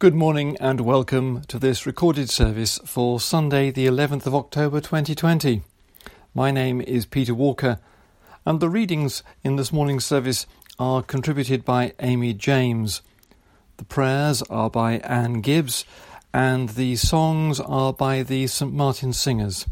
Good 0.00 0.14
morning 0.14 0.56
and 0.58 0.80
welcome 0.80 1.42
to 1.42 1.56
this 1.56 1.86
recorded 1.86 2.28
service 2.28 2.80
for 2.84 3.20
Sunday, 3.20 3.70
the 3.70 3.86
11th 3.86 4.26
of 4.26 4.34
October 4.34 4.80
2020. 4.80 5.62
My 6.34 6.50
name 6.50 6.80
is 6.80 7.06
Peter 7.06 7.32
Walker, 7.32 7.78
and 8.44 8.58
the 8.58 8.68
readings 8.68 9.22
in 9.44 9.54
this 9.54 9.72
morning's 9.72 10.04
service 10.04 10.46
are 10.80 11.00
contributed 11.00 11.64
by 11.64 11.92
Amy 12.00 12.34
James. 12.34 13.02
The 13.76 13.84
prayers 13.84 14.42
are 14.42 14.68
by 14.68 14.94
Anne 14.98 15.42
Gibbs, 15.42 15.84
and 16.34 16.70
the 16.70 16.96
songs 16.96 17.60
are 17.60 17.92
by 17.92 18.24
the 18.24 18.48
St 18.48 18.72
Martin 18.72 19.12
Singers. 19.12 19.64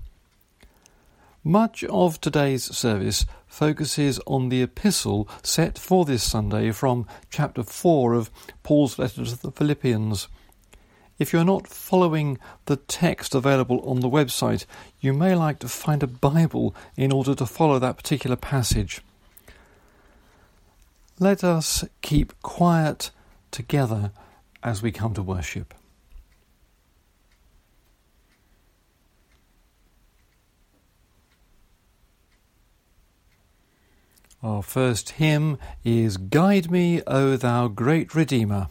Much 1.44 1.82
of 1.84 2.20
today's 2.20 2.62
service 2.62 3.26
focuses 3.48 4.20
on 4.28 4.48
the 4.48 4.62
epistle 4.62 5.28
set 5.42 5.76
for 5.76 6.04
this 6.04 6.22
Sunday 6.22 6.70
from 6.70 7.04
chapter 7.30 7.64
4 7.64 8.14
of 8.14 8.30
Paul's 8.62 8.96
letter 8.96 9.24
to 9.24 9.42
the 9.42 9.50
Philippians. 9.50 10.28
If 11.18 11.32
you're 11.32 11.44
not 11.44 11.66
following 11.66 12.38
the 12.66 12.76
text 12.76 13.34
available 13.34 13.80
on 13.80 13.98
the 13.98 14.08
website, 14.08 14.66
you 15.00 15.12
may 15.12 15.34
like 15.34 15.58
to 15.58 15.68
find 15.68 16.04
a 16.04 16.06
Bible 16.06 16.76
in 16.96 17.10
order 17.10 17.34
to 17.34 17.44
follow 17.44 17.80
that 17.80 17.96
particular 17.96 18.36
passage. 18.36 19.00
Let 21.18 21.42
us 21.42 21.84
keep 22.02 22.40
quiet 22.42 23.10
together 23.50 24.12
as 24.62 24.80
we 24.80 24.92
come 24.92 25.12
to 25.14 25.24
worship. 25.24 25.74
Our 34.42 34.64
first 34.64 35.10
hymn 35.10 35.56
is 35.84 36.16
Guide 36.16 36.68
Me, 36.68 37.00
O 37.06 37.36
Thou 37.36 37.68
Great 37.68 38.12
Redeemer. 38.12 38.66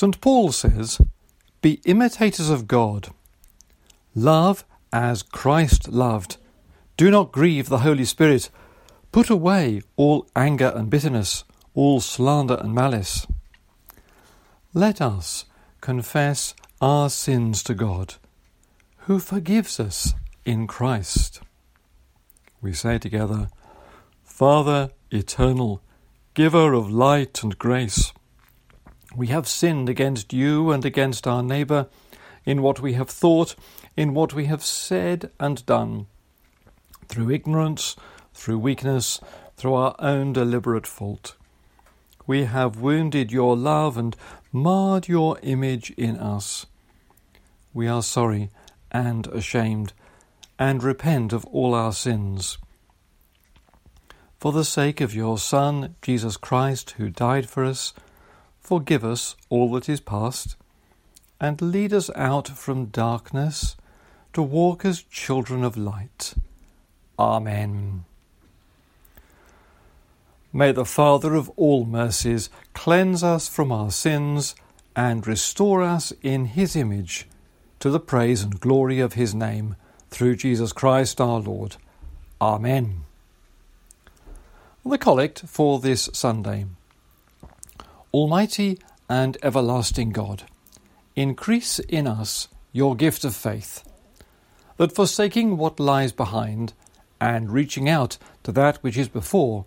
St. 0.00 0.20
Paul 0.20 0.52
says, 0.52 1.00
Be 1.60 1.80
imitators 1.84 2.50
of 2.50 2.68
God. 2.68 3.08
Love 4.14 4.64
as 4.92 5.24
Christ 5.24 5.88
loved. 5.88 6.36
Do 6.96 7.10
not 7.10 7.32
grieve 7.32 7.68
the 7.68 7.80
Holy 7.80 8.04
Spirit. 8.04 8.48
Put 9.10 9.28
away 9.28 9.82
all 9.96 10.28
anger 10.36 10.72
and 10.72 10.88
bitterness, 10.88 11.42
all 11.74 11.98
slander 11.98 12.58
and 12.60 12.72
malice. 12.72 13.26
Let 14.72 15.00
us 15.00 15.46
confess 15.80 16.54
our 16.80 17.10
sins 17.10 17.64
to 17.64 17.74
God, 17.74 18.14
who 19.08 19.18
forgives 19.18 19.80
us 19.80 20.14
in 20.44 20.68
Christ. 20.68 21.40
We 22.62 22.72
say 22.72 22.98
together, 22.98 23.48
Father 24.22 24.90
eternal, 25.10 25.82
giver 26.34 26.72
of 26.72 26.88
light 26.88 27.42
and 27.42 27.58
grace, 27.58 28.12
we 29.18 29.26
have 29.26 29.48
sinned 29.48 29.88
against 29.88 30.32
you 30.32 30.70
and 30.70 30.84
against 30.84 31.26
our 31.26 31.42
neighbour 31.42 31.88
in 32.44 32.62
what 32.62 32.78
we 32.78 32.92
have 32.92 33.10
thought, 33.10 33.56
in 33.96 34.14
what 34.14 34.32
we 34.32 34.46
have 34.46 34.62
said 34.62 35.28
and 35.40 35.66
done, 35.66 36.06
through 37.08 37.28
ignorance, 37.28 37.96
through 38.32 38.58
weakness, 38.58 39.20
through 39.56 39.74
our 39.74 39.96
own 39.98 40.32
deliberate 40.32 40.86
fault. 40.86 41.34
We 42.28 42.44
have 42.44 42.80
wounded 42.80 43.32
your 43.32 43.56
love 43.56 43.96
and 43.96 44.14
marred 44.52 45.08
your 45.08 45.36
image 45.42 45.90
in 45.96 46.16
us. 46.16 46.66
We 47.74 47.88
are 47.88 48.04
sorry 48.04 48.50
and 48.92 49.26
ashamed, 49.26 49.92
and 50.60 50.80
repent 50.80 51.32
of 51.32 51.44
all 51.46 51.74
our 51.74 51.92
sins. 51.92 52.56
For 54.38 54.52
the 54.52 54.64
sake 54.64 55.00
of 55.00 55.12
your 55.12 55.38
Son, 55.38 55.96
Jesus 56.02 56.36
Christ, 56.36 56.92
who 56.92 57.10
died 57.10 57.48
for 57.48 57.64
us, 57.64 57.92
Forgive 58.68 59.02
us 59.02 59.34
all 59.48 59.70
that 59.70 59.88
is 59.88 59.98
past, 59.98 60.54
and 61.40 61.62
lead 61.62 61.94
us 61.94 62.10
out 62.14 62.48
from 62.48 62.84
darkness 62.84 63.76
to 64.34 64.42
walk 64.42 64.84
as 64.84 65.00
children 65.00 65.64
of 65.64 65.78
light. 65.78 66.34
Amen. 67.18 68.04
May 70.52 70.72
the 70.72 70.84
Father 70.84 71.34
of 71.34 71.48
all 71.56 71.86
mercies 71.86 72.50
cleanse 72.74 73.24
us 73.24 73.48
from 73.48 73.72
our 73.72 73.90
sins 73.90 74.54
and 74.94 75.26
restore 75.26 75.82
us 75.82 76.12
in 76.22 76.44
his 76.44 76.76
image, 76.76 77.26
to 77.80 77.88
the 77.88 77.98
praise 77.98 78.42
and 78.42 78.60
glory 78.60 79.00
of 79.00 79.14
his 79.14 79.34
name, 79.34 79.76
through 80.10 80.36
Jesus 80.36 80.74
Christ 80.74 81.22
our 81.22 81.40
Lord. 81.40 81.76
Amen. 82.38 83.06
The 84.84 84.98
Collect 84.98 85.46
for 85.46 85.78
this 85.80 86.10
Sunday. 86.12 86.66
Almighty 88.14 88.78
and 89.06 89.36
everlasting 89.42 90.10
God, 90.10 90.44
increase 91.14 91.78
in 91.78 92.06
us 92.06 92.48
your 92.72 92.96
gift 92.96 93.22
of 93.22 93.36
faith, 93.36 93.84
that 94.78 94.94
forsaking 94.94 95.58
what 95.58 95.78
lies 95.78 96.12
behind 96.12 96.72
and 97.20 97.50
reaching 97.50 97.86
out 97.86 98.16
to 98.44 98.52
that 98.52 98.76
which 98.78 98.96
is 98.96 99.08
before, 99.08 99.66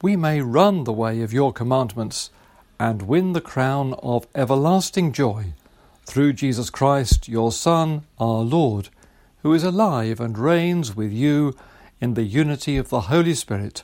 we 0.00 0.14
may 0.14 0.40
run 0.40 0.84
the 0.84 0.92
way 0.92 1.22
of 1.22 1.32
your 1.32 1.52
commandments 1.52 2.30
and 2.78 3.02
win 3.02 3.32
the 3.32 3.40
crown 3.40 3.94
of 3.94 4.28
everlasting 4.32 5.12
joy 5.12 5.46
through 6.04 6.34
Jesus 6.34 6.70
Christ, 6.70 7.26
your 7.26 7.50
Son, 7.50 8.04
our 8.20 8.42
Lord, 8.42 8.90
who 9.42 9.52
is 9.52 9.64
alive 9.64 10.20
and 10.20 10.38
reigns 10.38 10.94
with 10.94 11.10
you 11.12 11.56
in 12.00 12.14
the 12.14 12.22
unity 12.22 12.76
of 12.76 12.90
the 12.90 13.02
Holy 13.02 13.34
Spirit, 13.34 13.82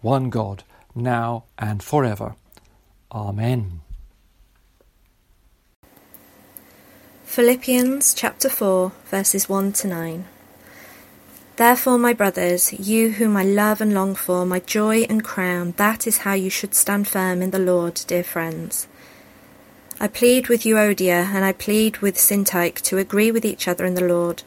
one 0.00 0.30
God, 0.30 0.64
now 0.94 1.44
and 1.58 1.82
forever. 1.82 2.34
Amen. 3.10 3.80
Philippians 7.24 8.14
chapter 8.14 8.48
4, 8.48 8.92
verses 9.06 9.48
1 9.48 9.72
to 9.72 9.88
9. 9.88 10.24
Therefore, 11.56 11.98
my 11.98 12.12
brothers, 12.12 12.72
you 12.72 13.12
whom 13.12 13.36
I 13.36 13.44
love 13.44 13.80
and 13.80 13.94
long 13.94 14.14
for, 14.14 14.44
my 14.44 14.60
joy 14.60 15.02
and 15.02 15.24
crown, 15.24 15.74
that 15.76 16.06
is 16.06 16.18
how 16.18 16.34
you 16.34 16.50
should 16.50 16.74
stand 16.74 17.08
firm 17.08 17.42
in 17.42 17.50
the 17.50 17.58
Lord, 17.58 18.00
dear 18.06 18.22
friends. 18.22 18.86
I 20.00 20.06
plead 20.06 20.48
with 20.48 20.62
Euodia 20.62 21.26
and 21.34 21.44
I 21.44 21.52
plead 21.52 21.98
with 21.98 22.16
Syntyche 22.16 22.80
to 22.82 22.98
agree 22.98 23.32
with 23.32 23.44
each 23.44 23.66
other 23.66 23.84
in 23.84 23.94
the 23.94 24.06
Lord. 24.06 24.42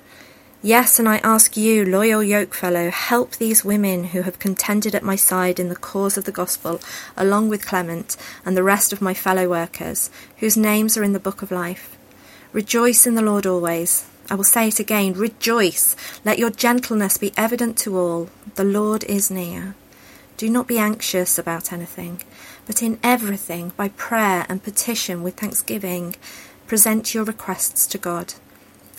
Yes, 0.63 0.99
and 0.99 1.09
I 1.09 1.17
ask 1.23 1.57
you, 1.57 1.83
loyal 1.83 2.21
yokefellow, 2.21 2.91
help 2.91 3.31
these 3.31 3.65
women 3.65 4.03
who 4.03 4.21
have 4.21 4.37
contended 4.37 4.93
at 4.93 5.01
my 5.01 5.15
side 5.15 5.59
in 5.59 5.69
the 5.69 5.75
cause 5.75 6.17
of 6.17 6.25
the 6.25 6.31
gospel, 6.31 6.79
along 7.17 7.49
with 7.49 7.65
Clement 7.65 8.15
and 8.45 8.55
the 8.55 8.61
rest 8.61 8.93
of 8.93 9.01
my 9.01 9.15
fellow 9.15 9.49
workers, 9.49 10.11
whose 10.37 10.55
names 10.55 10.95
are 10.95 11.03
in 11.03 11.13
the 11.13 11.19
book 11.19 11.41
of 11.41 11.49
life. 11.49 11.97
Rejoice 12.53 13.07
in 13.07 13.15
the 13.15 13.23
Lord 13.23 13.47
always. 13.47 14.05
I 14.29 14.35
will 14.35 14.43
say 14.43 14.67
it 14.67 14.79
again 14.79 15.13
rejoice. 15.13 15.95
Let 16.23 16.37
your 16.37 16.51
gentleness 16.51 17.17
be 17.17 17.33
evident 17.35 17.75
to 17.79 17.97
all. 17.97 18.29
The 18.53 18.63
Lord 18.63 19.03
is 19.05 19.31
near. 19.31 19.73
Do 20.37 20.47
not 20.47 20.67
be 20.67 20.77
anxious 20.77 21.39
about 21.39 21.73
anything, 21.73 22.21
but 22.67 22.83
in 22.83 22.99
everything, 23.01 23.73
by 23.77 23.89
prayer 23.89 24.45
and 24.47 24.63
petition 24.63 25.23
with 25.23 25.39
thanksgiving, 25.39 26.15
present 26.67 27.15
your 27.15 27.23
requests 27.23 27.87
to 27.87 27.97
God. 27.97 28.35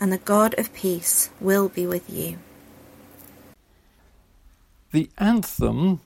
and 0.00 0.12
the 0.12 0.18
God 0.18 0.54
of 0.58 0.72
peace 0.74 1.30
will 1.40 1.68
be 1.68 1.86
with 1.86 2.08
you. 2.10 2.38
The 4.92 5.10
anthem, 5.18 6.00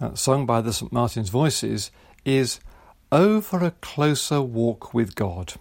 uh, 0.00 0.14
sung 0.14 0.46
by 0.46 0.60
the 0.60 0.72
St. 0.72 0.92
Martin's 0.92 1.28
Voices, 1.28 1.90
is 2.24 2.60
for 3.10 3.62
a 3.62 3.72
Closer 3.82 4.40
Walk 4.40 4.94
with 4.94 5.14
God, 5.14 5.54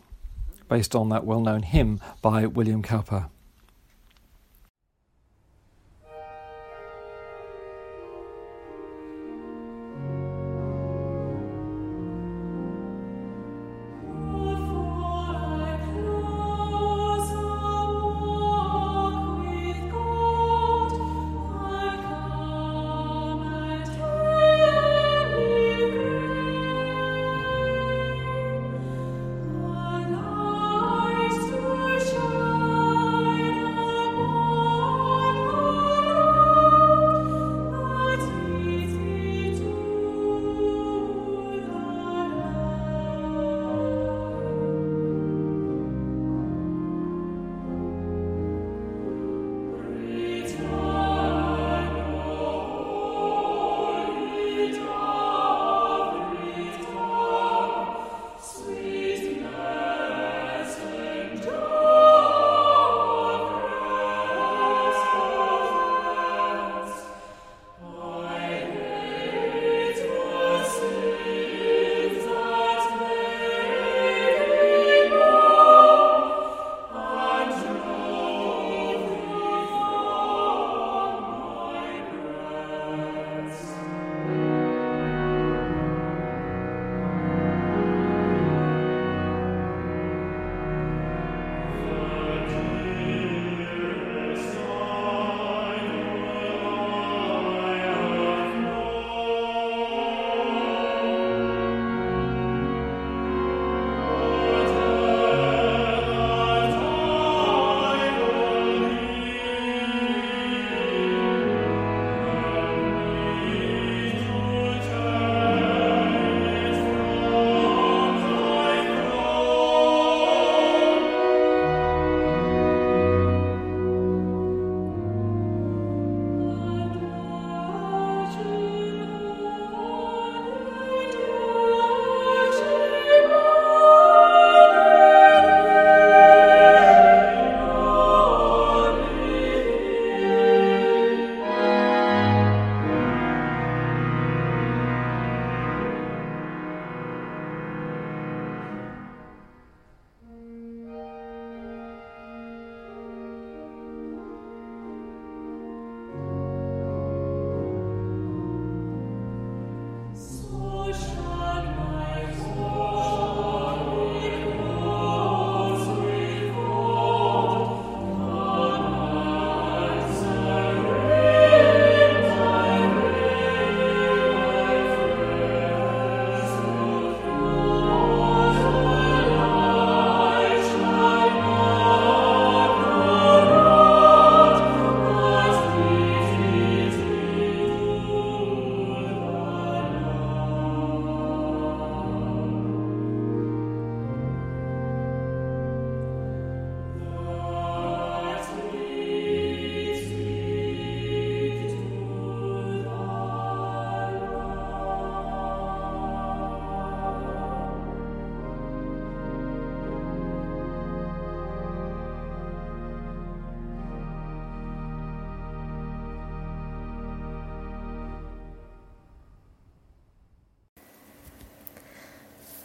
based 0.70 0.96
on 0.96 1.10
that 1.10 1.26
well 1.26 1.42
known 1.42 1.64
hymn 1.64 2.00
by 2.22 2.46
William 2.46 2.82
Cowper. 2.82 3.30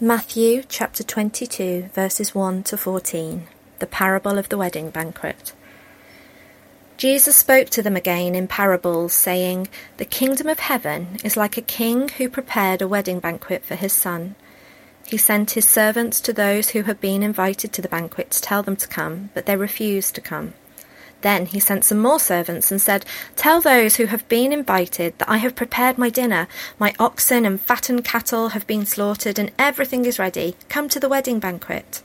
Matthew 0.07 0.63
chapter 0.69 1.03
22, 1.03 1.89
verses 1.93 2.33
1 2.33 2.63
to 2.63 2.77
14, 2.77 3.49
the 3.81 3.89
parable 3.89 4.39
of 4.39 4.49
the 4.49 4.57
wedding 4.57 4.91
banquet. 4.91 5.53
Jesus 6.97 7.35
spoke 7.35 7.71
to 7.71 7.83
them 7.83 7.97
again 7.97 8.37
in 8.37 8.47
parables, 8.47 9.13
saying, 9.13 9.67
The 9.97 10.05
kingdom 10.05 10.47
of 10.47 10.61
heaven 10.61 11.17
is 11.25 11.37
like 11.37 11.57
a 11.57 11.61
king 11.61 12.09
who 12.09 12.29
prepared 12.29 12.83
a 12.83 12.87
wedding 12.87 13.19
banquet 13.19 13.65
for 13.65 13.75
his 13.75 13.93
son. 13.93 14.37
He 15.09 15.17
sent 15.17 15.51
his 15.51 15.69
servants 15.69 16.21
to 16.21 16.33
those 16.33 16.69
who 16.69 16.83
had 16.83 17.01
been 17.01 17.25
invited 17.25 17.73
to 17.73 17.83
the 17.83 17.89
banquet 17.89 18.31
to 18.31 18.41
tell 18.41 18.63
them 18.63 18.77
to 18.77 18.87
come, 18.87 19.31
but 19.35 19.47
they 19.47 19.57
refused 19.57 20.15
to 20.15 20.21
come. 20.21 20.55
Then 21.26 21.47
he 21.47 21.59
sent 21.59 21.85
some 21.85 21.99
more 21.99 22.21
servants 22.21 22.71
and 22.71 22.80
said, 22.80 23.04
Tell 23.35 23.61
those 23.61 23.97
who 23.97 24.06
have 24.06 24.28
been 24.28 24.52
invited 24.52 25.18
that 25.18 25.28
I 25.28 25.38
have 25.38 25.56
prepared 25.56 25.99
my 25.99 26.09
dinner. 26.09 26.47
My 26.78 26.95
oxen 27.00 27.45
and 27.45 27.61
fattened 27.61 28.04
cattle 28.04 28.50
have 28.50 28.64
been 28.68 28.87
slaughtered, 28.87 29.37
and 29.37 29.50
everything 29.59 30.04
is 30.04 30.21
ready. 30.21 30.54
Come 30.68 30.88
to 30.88 31.00
the 31.00 31.09
wedding 31.09 31.40
banquet. 31.40 32.00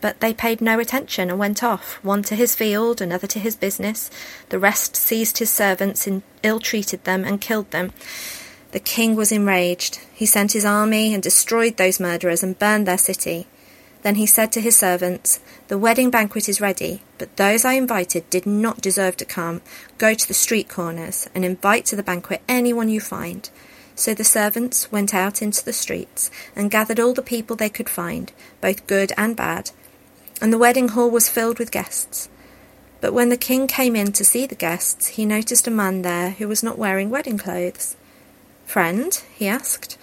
But 0.00 0.20
they 0.20 0.32
paid 0.32 0.60
no 0.60 0.78
attention 0.78 1.30
and 1.30 1.38
went 1.40 1.64
off, 1.64 1.98
one 2.04 2.22
to 2.30 2.36
his 2.36 2.54
field, 2.54 3.00
another 3.00 3.26
to 3.26 3.40
his 3.40 3.56
business. 3.56 4.08
The 4.50 4.60
rest 4.60 4.94
seized 4.94 5.38
his 5.38 5.50
servants, 5.50 6.06
and 6.06 6.22
ill 6.44 6.60
treated 6.60 7.02
them, 7.02 7.24
and 7.24 7.40
killed 7.40 7.72
them. 7.72 7.92
The 8.70 8.78
king 8.78 9.16
was 9.16 9.32
enraged. 9.32 9.98
He 10.14 10.26
sent 10.26 10.52
his 10.52 10.64
army 10.64 11.12
and 11.12 11.20
destroyed 11.20 11.76
those 11.76 11.98
murderers 11.98 12.44
and 12.44 12.56
burned 12.56 12.86
their 12.86 12.98
city. 12.98 13.48
Then 14.08 14.14
he 14.14 14.24
said 14.24 14.50
to 14.52 14.62
his 14.62 14.74
servants, 14.74 15.38
The 15.66 15.76
wedding 15.76 16.08
banquet 16.08 16.48
is 16.48 16.62
ready, 16.62 17.02
but 17.18 17.36
those 17.36 17.66
I 17.66 17.74
invited 17.74 18.30
did 18.30 18.46
not 18.46 18.80
deserve 18.80 19.18
to 19.18 19.26
come. 19.26 19.60
Go 19.98 20.14
to 20.14 20.26
the 20.26 20.32
street 20.32 20.66
corners 20.66 21.28
and 21.34 21.44
invite 21.44 21.84
to 21.84 21.96
the 21.96 22.02
banquet 22.02 22.40
anyone 22.48 22.88
you 22.88 23.02
find. 23.02 23.50
So 23.96 24.14
the 24.14 24.24
servants 24.24 24.90
went 24.90 25.12
out 25.12 25.42
into 25.42 25.62
the 25.62 25.74
streets 25.74 26.30
and 26.56 26.70
gathered 26.70 26.98
all 26.98 27.12
the 27.12 27.20
people 27.20 27.54
they 27.54 27.68
could 27.68 27.90
find, 27.90 28.32
both 28.62 28.86
good 28.86 29.12
and 29.18 29.36
bad. 29.36 29.72
And 30.40 30.54
the 30.54 30.58
wedding 30.64 30.88
hall 30.88 31.10
was 31.10 31.28
filled 31.28 31.58
with 31.58 31.70
guests. 31.70 32.30
But 33.02 33.12
when 33.12 33.28
the 33.28 33.36
king 33.36 33.66
came 33.66 33.94
in 33.94 34.12
to 34.12 34.24
see 34.24 34.46
the 34.46 34.54
guests, 34.54 35.08
he 35.08 35.26
noticed 35.26 35.66
a 35.66 35.70
man 35.70 36.00
there 36.00 36.30
who 36.30 36.48
was 36.48 36.62
not 36.62 36.78
wearing 36.78 37.10
wedding 37.10 37.36
clothes. 37.36 37.94
Friend, 38.64 39.12
he 39.34 39.46
asked, 39.46 39.98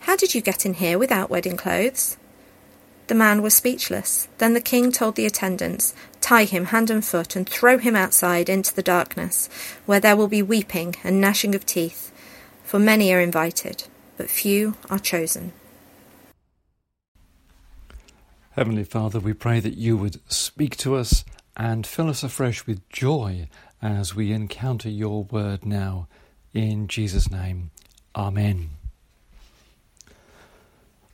how 0.00 0.16
did 0.16 0.34
you 0.34 0.40
get 0.40 0.66
in 0.66 0.74
here 0.74 0.98
without 0.98 1.30
wedding 1.30 1.56
clothes? 1.56 2.16
The 3.06 3.14
man 3.14 3.42
was 3.42 3.54
speechless. 3.54 4.28
Then 4.38 4.54
the 4.54 4.60
king 4.60 4.90
told 4.90 5.16
the 5.16 5.26
attendants, 5.26 5.94
Tie 6.20 6.44
him 6.44 6.66
hand 6.66 6.88
and 6.88 7.04
foot 7.04 7.36
and 7.36 7.46
throw 7.46 7.76
him 7.76 7.94
outside 7.94 8.48
into 8.48 8.74
the 8.74 8.82
darkness, 8.82 9.48
where 9.84 10.00
there 10.00 10.16
will 10.16 10.28
be 10.28 10.40
weeping 10.40 10.96
and 11.04 11.20
gnashing 11.20 11.54
of 11.54 11.66
teeth. 11.66 12.10
For 12.64 12.78
many 12.78 13.12
are 13.12 13.20
invited, 13.20 13.84
but 14.16 14.30
few 14.30 14.74
are 14.88 14.98
chosen. 14.98 15.52
Heavenly 18.52 18.84
Father, 18.84 19.20
we 19.20 19.34
pray 19.34 19.60
that 19.60 19.76
you 19.76 19.96
would 19.96 20.20
speak 20.32 20.76
to 20.78 20.94
us 20.94 21.24
and 21.56 21.86
fill 21.86 22.08
us 22.08 22.22
afresh 22.22 22.66
with 22.66 22.88
joy 22.88 23.48
as 23.82 24.14
we 24.14 24.32
encounter 24.32 24.88
your 24.88 25.24
word 25.24 25.66
now. 25.66 26.08
In 26.54 26.88
Jesus' 26.88 27.30
name, 27.30 27.70
Amen. 28.16 28.70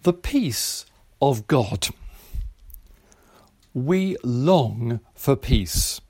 The 0.02 0.12
peace 0.12 0.86
of 1.20 1.46
God. 1.46 1.88
We 3.72 4.16
long 4.22 5.00
for 5.14 5.36
peace. 5.36 6.00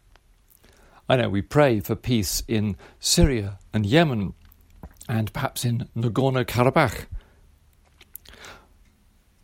I 1.08 1.16
know 1.16 1.28
we 1.28 1.42
pray 1.42 1.80
for 1.80 1.96
peace 1.96 2.42
in 2.46 2.76
Syria 3.00 3.58
and 3.74 3.84
Yemen 3.84 4.34
and 5.08 5.32
perhaps 5.32 5.64
in 5.64 5.88
Nagorno 5.96 6.44
Karabakh. 6.44 7.06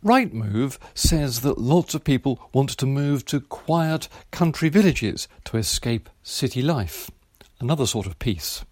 Rightmove 0.03 0.77
says 0.93 1.41
that 1.41 1.57
lots 1.57 1.93
of 1.93 2.03
people 2.03 2.49
want 2.53 2.69
to 2.69 2.85
move 2.85 3.25
to 3.25 3.41
quiet 3.41 4.07
country 4.31 4.69
villages 4.69 5.27
to 5.43 5.57
escape 5.57 6.09
city 6.23 6.61
life, 6.61 7.11
another 7.59 7.85
sort 7.85 8.05
of 8.05 8.17
peace. 8.19 8.63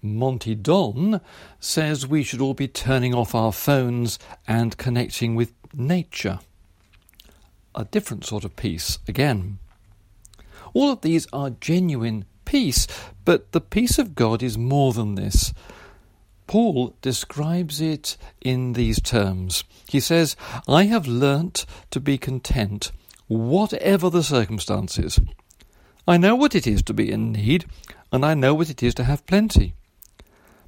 Monty 0.00 0.54
Don 0.54 1.20
says 1.58 2.06
we 2.06 2.22
should 2.22 2.40
all 2.40 2.54
be 2.54 2.68
turning 2.68 3.14
off 3.14 3.34
our 3.34 3.52
phones 3.52 4.18
and 4.46 4.76
connecting 4.76 5.34
with 5.34 5.52
nature. 5.74 6.38
A 7.74 7.84
different 7.84 8.24
sort 8.24 8.44
of 8.44 8.54
peace 8.54 8.98
again. 9.08 9.58
All 10.72 10.92
of 10.92 11.00
these 11.00 11.26
are 11.32 11.50
genuine 11.50 12.26
peace, 12.44 12.86
but 13.24 13.50
the 13.52 13.60
peace 13.60 13.98
of 13.98 14.14
God 14.14 14.42
is 14.42 14.56
more 14.56 14.92
than 14.92 15.16
this. 15.16 15.52
Paul 16.46 16.94
describes 17.02 17.80
it 17.80 18.16
in 18.40 18.74
these 18.74 19.00
terms. 19.00 19.64
He 19.88 20.00
says, 20.00 20.36
I 20.68 20.84
have 20.84 21.06
learnt 21.06 21.66
to 21.90 22.00
be 22.00 22.18
content, 22.18 22.92
whatever 23.26 24.08
the 24.10 24.22
circumstances. 24.22 25.18
I 26.06 26.16
know 26.16 26.36
what 26.36 26.54
it 26.54 26.66
is 26.66 26.82
to 26.84 26.94
be 26.94 27.10
in 27.10 27.32
need, 27.32 27.66
and 28.12 28.24
I 28.24 28.34
know 28.34 28.54
what 28.54 28.70
it 28.70 28.82
is 28.82 28.94
to 28.94 29.04
have 29.04 29.26
plenty 29.26 29.74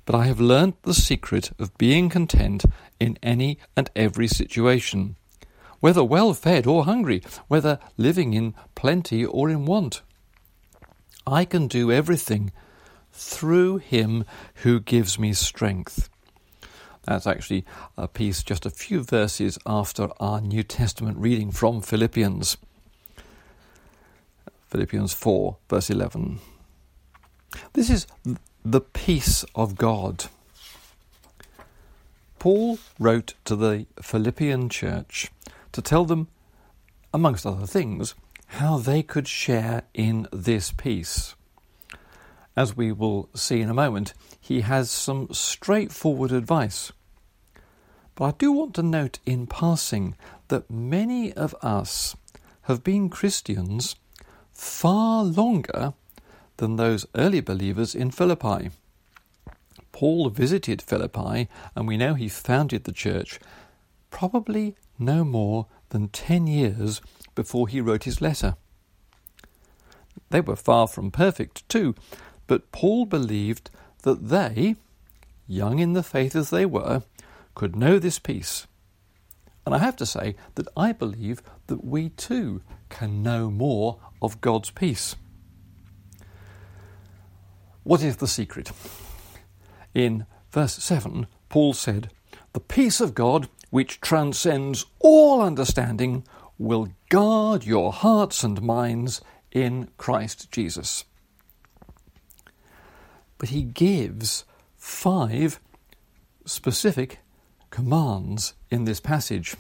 but 0.05 0.15
I 0.15 0.27
have 0.27 0.41
learnt 0.41 0.83
the 0.83 0.95
secret 0.95 1.51
of 1.59 1.77
being 1.79 2.09
content 2.09 2.65
in 2.99 3.19
any 3.23 3.59
and 3.77 3.91
every 3.95 4.27
situation, 4.29 5.17
whether 5.81 6.05
well 6.05 6.35
fed 6.35 6.67
or 6.67 6.85
hungry, 6.85 7.23
whether 7.49 7.79
living 7.97 8.35
in 8.35 8.55
plenty 8.75 9.25
or 9.25 9.49
in 9.49 9.67
want. 9.67 10.03
I 11.27 11.45
can 11.45 11.69
do 11.69 11.93
everything 11.93 12.53
through 13.13 13.79
him 13.79 14.25
who 14.57 14.81
gives 14.81 15.19
me 15.19 15.33
strength. 15.33 16.09
That's 17.05 17.27
actually 17.27 17.65
a 17.97 18.09
piece 18.09 18.43
just 18.43 18.67
a 18.67 18.71
few 18.71 19.03
verses 19.03 19.59
after 19.67 20.09
our 20.21 20.41
New 20.41 20.63
Testament 20.63 21.19
reading 21.19 21.51
from 21.51 21.81
Philippians. 21.81 22.57
Philippians 24.69 25.13
4, 25.13 25.57
verse 25.69 25.91
11. 25.91 26.39
This 27.73 27.91
is 27.91 28.07
the 28.65 28.81
peace 28.81 29.45
of 29.55 29.77
God. 29.77 30.27
Paul 32.39 32.79
wrote 32.99 33.35
to 33.45 33.57
the 33.57 33.87
Philippian 34.01 34.69
church 34.69 35.31
to 35.73 35.83
tell 35.83 36.05
them, 36.05 36.29
amongst 37.13 37.47
other 37.47 37.67
things, 37.67 38.15
how 38.47 38.79
they 38.79 39.03
could 39.03 39.29
share 39.29 39.83
in 39.95 40.27
this 40.33 40.73
peace. 40.73 41.35
As 42.57 42.77
we 42.77 42.93
will 42.93 43.29
see 43.35 43.61
in 43.61 43.71
a 43.71 43.75
moment, 43.75 44.13
he 44.41 44.63
has 44.63 44.91
some 44.91 45.29
straightforward 45.33 46.33
advice. 46.33 46.93
But 48.15 48.25
I 48.25 48.31
do 48.39 48.53
want 48.53 48.75
to 48.75 48.83
note 48.83 49.19
in 49.25 49.47
passing 49.47 50.17
that 50.49 50.71
many 50.71 51.33
of 51.33 51.55
us 51.63 52.17
have 52.63 52.85
been 52.85 53.09
Christians 53.09 53.97
far 54.53 55.25
longer 55.25 55.95
than 56.61 56.77
those 56.77 57.07
early 57.15 57.41
believers 57.41 57.95
in 57.95 58.11
Philippi. 58.11 58.71
Paul 59.93 60.29
visited 60.29 60.83
Philippi, 60.83 61.49
and 61.75 61.89
we 61.89 61.97
know 61.97 62.13
he 62.13 62.29
founded 62.29 62.85
the 62.85 62.93
church 62.93 63.41
probably 64.11 64.77
no 64.99 65.25
more 65.25 65.67
than 65.89 66.09
ten 66.09 66.47
years 66.47 67.01
before 67.35 67.67
he 67.67 67.81
wrote 67.81 68.05
his 68.05 68.21
letter. 68.21 68.57
They 70.29 70.43
were 70.43 70.55
far 70.55 70.87
from 70.87 71.11
perfect, 71.11 71.67
too, 71.69 71.95
but 72.47 72.71
Paul 72.73 73.07
believed 73.07 73.71
that 74.03 74.29
they, 74.29 74.77
young 75.49 75.79
in 75.79 75.95
the 75.95 76.03
faith 76.03 76.37
as 76.37 76.51
they 76.51 76.67
were, 76.67 77.03
could 77.55 77.75
know 77.75 77.99
this 77.99 78.19
peace. 78.19 78.67
And 79.65 79.75
I 79.75 79.79
have 79.79 79.97
to 79.97 80.07
say 80.07 80.37
that 80.57 80.69
I 80.77 80.93
believe 80.93 81.43
that 81.69 81.83
we 81.85 82.11
too 82.11 82.61
can 82.91 83.23
know 83.23 83.51
more 83.51 83.97
of 84.21 84.43
God's 84.43 84.71
peace. 84.71 85.17
What 87.91 88.05
is 88.05 88.19
the 88.19 88.29
secret? 88.29 88.71
In 89.95 90.25
verse 90.53 90.75
7, 90.75 91.27
Paul 91.49 91.73
said, 91.73 92.09
The 92.53 92.61
peace 92.61 93.01
of 93.01 93.17
God, 93.17 93.49
which 93.71 94.01
transcends 94.01 94.87
all 95.01 95.43
understanding, 95.43 96.23
will 96.57 96.91
guard 97.09 97.67
your 97.67 97.93
hearts 97.93 98.45
and 98.45 98.63
minds 98.63 99.23
in 99.51 99.89
Christ 99.99 100.53
Jesus. 100.53 101.05
But 103.39 103.49
he 103.49 103.63
gives 103.63 104.45
five 104.77 105.59
specific 106.45 107.19
commands 107.71 108.55
in 108.71 108.85
this 108.85 109.01
passage. 109.01 109.57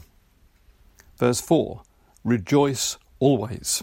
Verse 1.18 1.40
4 1.40 1.82
Rejoice 2.22 2.96
always. 3.18 3.82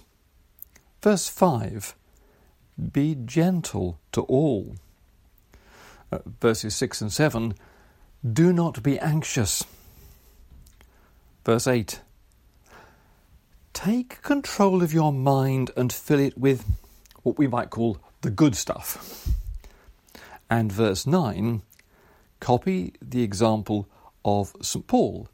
Verse 1.02 1.28
5 1.28 1.98
be 2.92 3.16
gentle 3.16 4.00
to 4.12 4.22
all. 4.22 4.76
Uh, 6.12 6.20
verses 6.40 6.76
6 6.76 7.02
and 7.02 7.14
7 7.14 7.56
Do 8.34 8.54
not 8.54 8.84
be 8.84 9.00
anxious. 9.00 9.64
Verse 11.46 11.68
8 11.68 12.02
Take 13.74 14.22
control 14.22 14.82
of 14.82 14.94
your 14.94 15.14
mind 15.14 15.72
and 15.78 15.94
fill 15.94 16.20
it 16.20 16.38
with 16.38 16.66
what 17.24 17.38
we 17.38 17.48
might 17.48 17.70
call 17.70 18.00
the 18.22 18.32
good 18.32 18.56
stuff. 18.56 19.28
And 20.50 20.72
verse 20.72 21.06
9 21.06 21.62
Copy 22.40 22.94
the 23.02 23.24
example 23.24 23.88
of 24.24 24.56
St. 24.62 24.86
Paul 24.88 25.30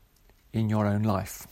in 0.54 0.70
your 0.70 0.86
own 0.86 1.04
life. 1.04 1.48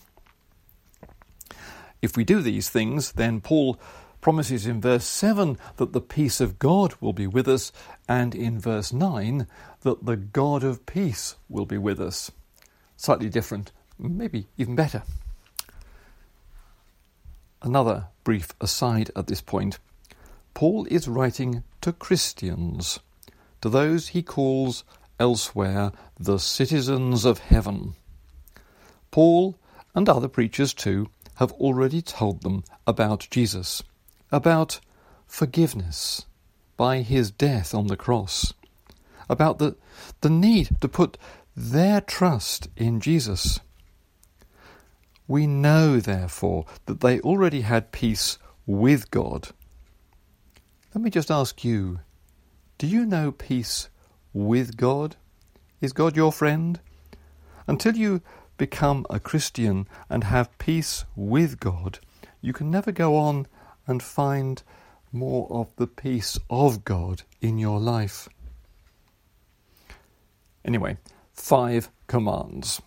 If 2.02 2.16
we 2.16 2.24
do 2.24 2.42
these 2.42 2.70
things, 2.70 3.12
then 3.14 3.42
Paul 3.42 3.80
promises 4.22 4.66
in 4.66 4.80
verse 4.80 5.04
7 5.04 5.58
that 5.78 5.94
the 5.94 6.02
peace 6.02 6.40
of 6.40 6.60
God 6.60 6.94
will 7.02 7.14
be 7.14 7.28
with 7.28 7.48
us, 7.48 7.72
and 8.08 8.34
in 8.34 8.60
verse 8.60 8.94
9 8.94 9.48
that 9.82 10.06
the 10.06 10.16
God 10.16 10.64
of 10.64 10.86
peace 10.86 11.36
will 11.50 11.66
be 11.66 11.78
with 11.78 12.00
us. 12.00 12.32
Slightly 12.96 13.30
different, 13.30 13.72
maybe 13.98 14.48
even 14.58 14.76
better. 14.76 15.04
Another 17.64 18.08
brief 18.24 18.54
aside 18.62 19.12
at 19.16 19.28
this 19.28 19.42
point 19.42 19.80
Paul 20.54 20.86
is 20.90 21.08
writing 21.08 21.64
to 21.82 21.94
Christians, 21.94 23.00
to 23.62 23.70
those 23.70 24.10
he 24.10 24.22
calls 24.22 24.84
elsewhere 25.20 25.92
the 26.20 26.38
citizens 26.38 27.26
of 27.26 27.40
heaven. 27.40 27.96
Paul 29.12 29.58
and 29.94 30.08
other 30.10 30.28
preachers 30.28 30.74
too 30.74 31.10
have 31.36 31.52
already 31.54 32.02
told 32.02 32.42
them 32.42 32.64
about 32.86 33.28
Jesus, 33.30 33.84
about 34.32 34.80
forgiveness 35.28 36.26
by 36.78 37.02
his 37.02 37.32
death 37.32 37.74
on 37.74 37.88
the 37.88 37.98
cross, 37.98 38.54
about 39.30 39.60
the, 39.60 39.76
the 40.22 40.30
need 40.30 40.70
to 40.82 40.88
put 40.88 41.18
their 41.56 42.02
trust 42.02 42.70
in 42.76 43.00
Jesus. 43.00 43.60
We 45.28 45.48
know, 45.48 46.00
therefore, 46.00 46.66
that 46.86 47.02
they 47.02 47.20
already 47.22 47.62
had 47.62 47.92
peace 47.92 48.38
with 48.66 49.12
God. 49.12 49.50
Let 50.94 51.04
me 51.04 51.10
just 51.10 51.32
ask 51.32 51.64
you 51.64 52.00
do 52.78 52.88
you 52.88 53.06
know 53.06 53.32
peace 53.32 53.90
with 54.34 54.76
God? 54.76 55.16
Is 55.82 55.94
God 55.94 56.16
your 56.16 56.32
friend? 56.32 56.80
Until 57.68 57.96
you 57.96 58.22
become 58.58 59.06
a 59.10 59.20
Christian 59.20 59.88
and 60.10 60.24
have 60.24 60.58
peace 60.58 61.06
with 61.16 61.60
God, 61.60 62.00
you 62.42 62.54
can 62.54 62.72
never 62.72 62.92
go 62.92 63.16
on 63.16 63.46
and 63.88 64.02
find 64.02 64.64
more 65.12 65.48
of 65.52 65.76
the 65.76 65.88
peace 65.88 66.38
of 66.50 66.86
God 66.86 67.24
in 67.42 67.58
your 67.58 67.80
life. 67.80 68.30
Anyway, 70.64 70.98
five 71.34 71.90
commands. 72.08 72.82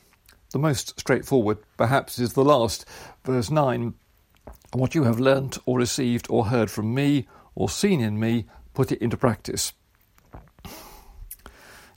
The 0.52 0.58
most 0.58 0.98
straightforward, 0.98 1.58
perhaps, 1.76 2.18
is 2.18 2.34
the 2.34 2.44
last, 2.44 2.86
verse 3.24 3.50
9. 3.50 3.94
What 4.72 4.94
you 4.94 5.04
have 5.04 5.18
learnt 5.18 5.58
or 5.66 5.78
received 5.78 6.26
or 6.30 6.46
heard 6.46 6.70
from 6.70 6.94
me 6.94 7.26
or 7.54 7.68
seen 7.68 8.00
in 8.00 8.18
me, 8.18 8.46
put 8.72 8.90
it 8.90 9.00
into 9.00 9.16
practice. 9.16 9.72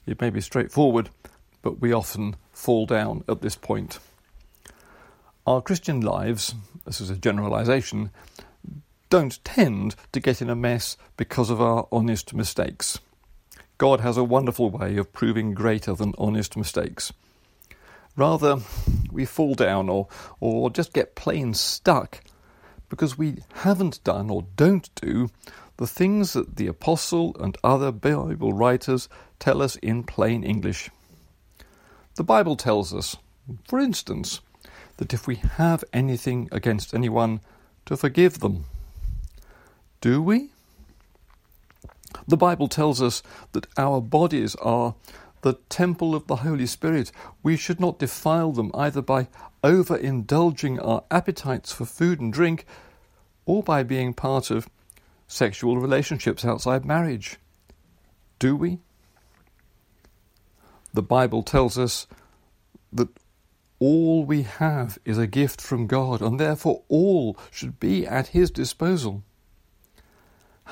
It 0.06 0.20
may 0.20 0.30
be 0.30 0.40
straightforward, 0.40 1.10
but 1.62 1.80
we 1.80 1.92
often 1.92 2.36
fall 2.52 2.86
down 2.86 3.24
at 3.28 3.42
this 3.42 3.56
point. 3.56 3.98
Our 5.46 5.60
Christian 5.60 6.00
lives, 6.00 6.54
this 6.84 7.00
is 7.00 7.10
a 7.10 7.16
generalization, 7.16 8.10
don't 9.10 9.42
tend 9.44 9.94
to 10.12 10.20
get 10.20 10.42
in 10.42 10.50
a 10.50 10.56
mess 10.56 10.96
because 11.16 11.50
of 11.50 11.60
our 11.60 11.88
honest 11.90 12.34
mistakes. 12.34 12.98
God 13.78 14.00
has 14.00 14.16
a 14.16 14.24
wonderful 14.24 14.70
way 14.70 14.96
of 14.96 15.12
proving 15.12 15.54
greater 15.54 15.94
than 15.94 16.14
honest 16.18 16.56
mistakes. 16.56 17.12
Rather, 18.16 18.58
we 19.12 19.24
fall 19.24 19.54
down 19.54 19.88
or, 19.88 20.08
or 20.40 20.70
just 20.70 20.92
get 20.92 21.14
plain 21.14 21.54
stuck 21.54 22.20
because 22.88 23.16
we 23.16 23.36
haven't 23.54 24.02
done 24.02 24.30
or 24.30 24.44
don't 24.56 24.92
do 24.96 25.30
the 25.76 25.86
things 25.86 26.32
that 26.32 26.56
the 26.56 26.66
Apostle 26.66 27.36
and 27.38 27.56
other 27.62 27.92
Bible 27.92 28.52
writers 28.52 29.08
tell 29.38 29.62
us 29.62 29.76
in 29.76 30.02
plain 30.02 30.42
English. 30.42 30.90
The 32.16 32.24
Bible 32.24 32.56
tells 32.56 32.92
us, 32.92 33.16
for 33.68 33.78
instance, 33.78 34.40
that 34.96 35.14
if 35.14 35.28
we 35.28 35.36
have 35.36 35.84
anything 35.92 36.48
against 36.50 36.92
anyone, 36.92 37.40
to 37.86 37.96
forgive 37.96 38.40
them. 38.40 38.64
Do 40.00 40.22
we? 40.22 40.50
The 42.26 42.36
Bible 42.36 42.68
tells 42.68 43.02
us 43.02 43.22
that 43.52 43.66
our 43.76 44.00
bodies 44.00 44.54
are 44.56 44.94
the 45.42 45.54
temple 45.68 46.14
of 46.14 46.26
the 46.26 46.36
Holy 46.36 46.66
Spirit. 46.66 47.10
We 47.42 47.56
should 47.56 47.80
not 47.80 47.98
defile 47.98 48.52
them 48.52 48.70
either 48.74 49.02
by 49.02 49.28
overindulging 49.62 50.84
our 50.84 51.04
appetites 51.10 51.72
for 51.72 51.84
food 51.84 52.20
and 52.20 52.32
drink 52.32 52.64
or 53.46 53.62
by 53.62 53.82
being 53.82 54.14
part 54.14 54.50
of 54.50 54.68
sexual 55.26 55.78
relationships 55.78 56.44
outside 56.44 56.84
marriage. 56.84 57.38
Do 58.38 58.56
we? 58.56 58.78
The 60.94 61.02
Bible 61.02 61.42
tells 61.42 61.78
us 61.78 62.06
that 62.92 63.08
all 63.78 64.24
we 64.24 64.42
have 64.42 64.98
is 65.04 65.18
a 65.18 65.26
gift 65.26 65.60
from 65.60 65.86
God, 65.86 66.20
and 66.20 66.40
therefore 66.40 66.82
all 66.88 67.36
should 67.50 67.78
be 67.78 68.06
at 68.06 68.28
His 68.28 68.50
disposal. 68.50 69.22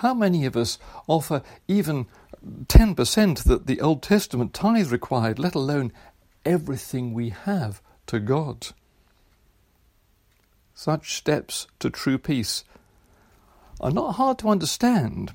How 0.01 0.13
many 0.13 0.45
of 0.45 0.59
us 0.59 0.79
offer 1.07 1.43
even 1.67 2.07
10% 2.45 3.45
that 3.45 3.67
the 3.67 3.81
Old 3.81 4.03
Testament 4.03 4.53
tithe 4.53 4.93
required, 4.93 5.39
let 5.39 5.55
alone 5.55 5.91
everything 6.45 7.15
we 7.15 7.31
have 7.31 7.81
to 8.09 8.21
God? 8.21 8.69
Such 10.75 11.15
steps 11.15 11.67
to 11.79 11.89
true 11.89 12.19
peace 12.19 12.63
are 13.81 13.91
not 13.91 14.17
hard 14.17 14.39
to 14.41 14.51
understand, 14.51 15.33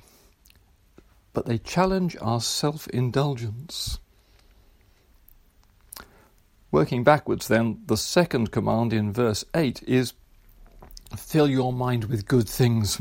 but 1.32 1.46
they 1.46 1.58
challenge 1.58 2.16
our 2.20 2.40
self 2.40 2.86
indulgence. 2.86 3.98
Working 6.70 7.02
backwards, 7.02 7.48
then, 7.48 7.82
the 7.86 7.96
second 7.96 8.52
command 8.52 8.92
in 8.92 9.12
verse 9.12 9.44
8 9.56 9.82
is 9.88 10.12
fill 11.16 11.48
your 11.48 11.72
mind 11.72 12.04
with 12.04 12.28
good 12.28 12.48
things. 12.48 13.00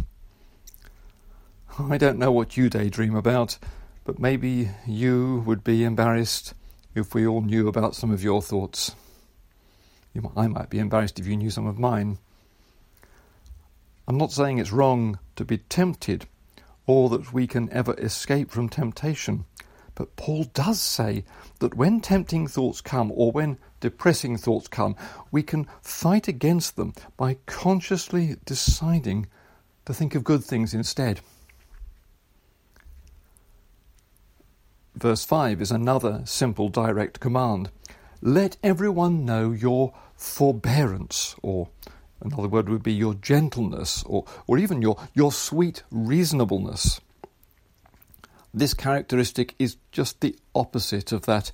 I 1.80 1.98
don't 1.98 2.20
know 2.20 2.34
what 2.34 2.58
you 2.58 2.70
daydream 2.70 3.16
about, 3.16 3.58
but 4.04 4.20
maybe 4.20 4.70
you 4.86 5.42
would 5.46 5.64
be 5.64 5.86
embarrassed 5.86 6.54
if 6.96 7.16
we 7.16 7.26
all 7.26 7.42
knew 7.42 7.70
about 7.70 7.96
some 7.96 8.12
of 8.12 8.22
your 8.22 8.42
thoughts. 8.42 8.94
I 10.36 10.48
might 10.48 10.70
be 10.70 10.80
embarrassed 10.80 11.18
if 11.18 11.28
you 11.28 11.38
knew 11.38 11.50
some 11.50 11.66
of 11.66 11.80
mine. 11.80 12.18
I'm 14.06 14.18
not 14.18 14.34
saying 14.34 14.58
it's 14.58 14.74
wrong 14.74 15.18
to 15.38 15.46
be 15.46 15.60
tempted 15.60 16.28
or 16.86 17.08
that 17.10 17.32
we 17.32 17.48
can 17.48 17.72
ever 17.72 17.98
escape 17.98 18.52
from 18.52 18.68
temptation. 18.68 19.46
But 19.96 20.18
Paul 20.18 20.44
does 20.54 20.82
say 20.82 21.24
that 21.60 21.76
when 21.76 22.02
tempting 22.02 22.48
thoughts 22.48 22.82
come 22.82 23.14
or 23.16 23.32
when 23.32 23.58
depressing 23.80 24.38
thoughts 24.38 24.68
come, 24.68 24.98
we 25.32 25.42
can 25.42 25.68
fight 25.82 26.28
against 26.28 26.76
them 26.76 26.94
by 27.16 27.36
consciously 27.46 28.36
deciding 28.46 29.28
to 29.86 29.94
think 29.94 30.16
of 30.16 30.26
good 30.26 30.44
things 30.44 30.74
instead. 30.74 31.22
Verse 34.96 35.24
5 35.26 35.62
is 35.62 35.72
another 35.72 36.22
simple 36.26 36.70
direct 36.70 37.20
command. 37.20 37.70
Let 38.22 38.58
everyone 38.64 39.26
know 39.26 39.52
your 39.52 39.94
forbearance, 40.16 41.36
or 41.42 41.70
another 42.20 42.48
word 42.48 42.70
would 42.70 42.84
be 42.84 42.94
your 42.94 43.14
gentleness, 43.16 44.04
or, 44.04 44.26
or 44.48 44.58
even 44.58 44.82
your, 44.82 44.98
your 45.14 45.32
sweet 45.32 45.84
reasonableness. 45.90 47.02
This 48.54 48.74
characteristic 48.74 49.56
is 49.58 49.78
just 49.92 50.20
the 50.20 50.38
opposite 50.54 51.12
of 51.12 51.26
that 51.26 51.52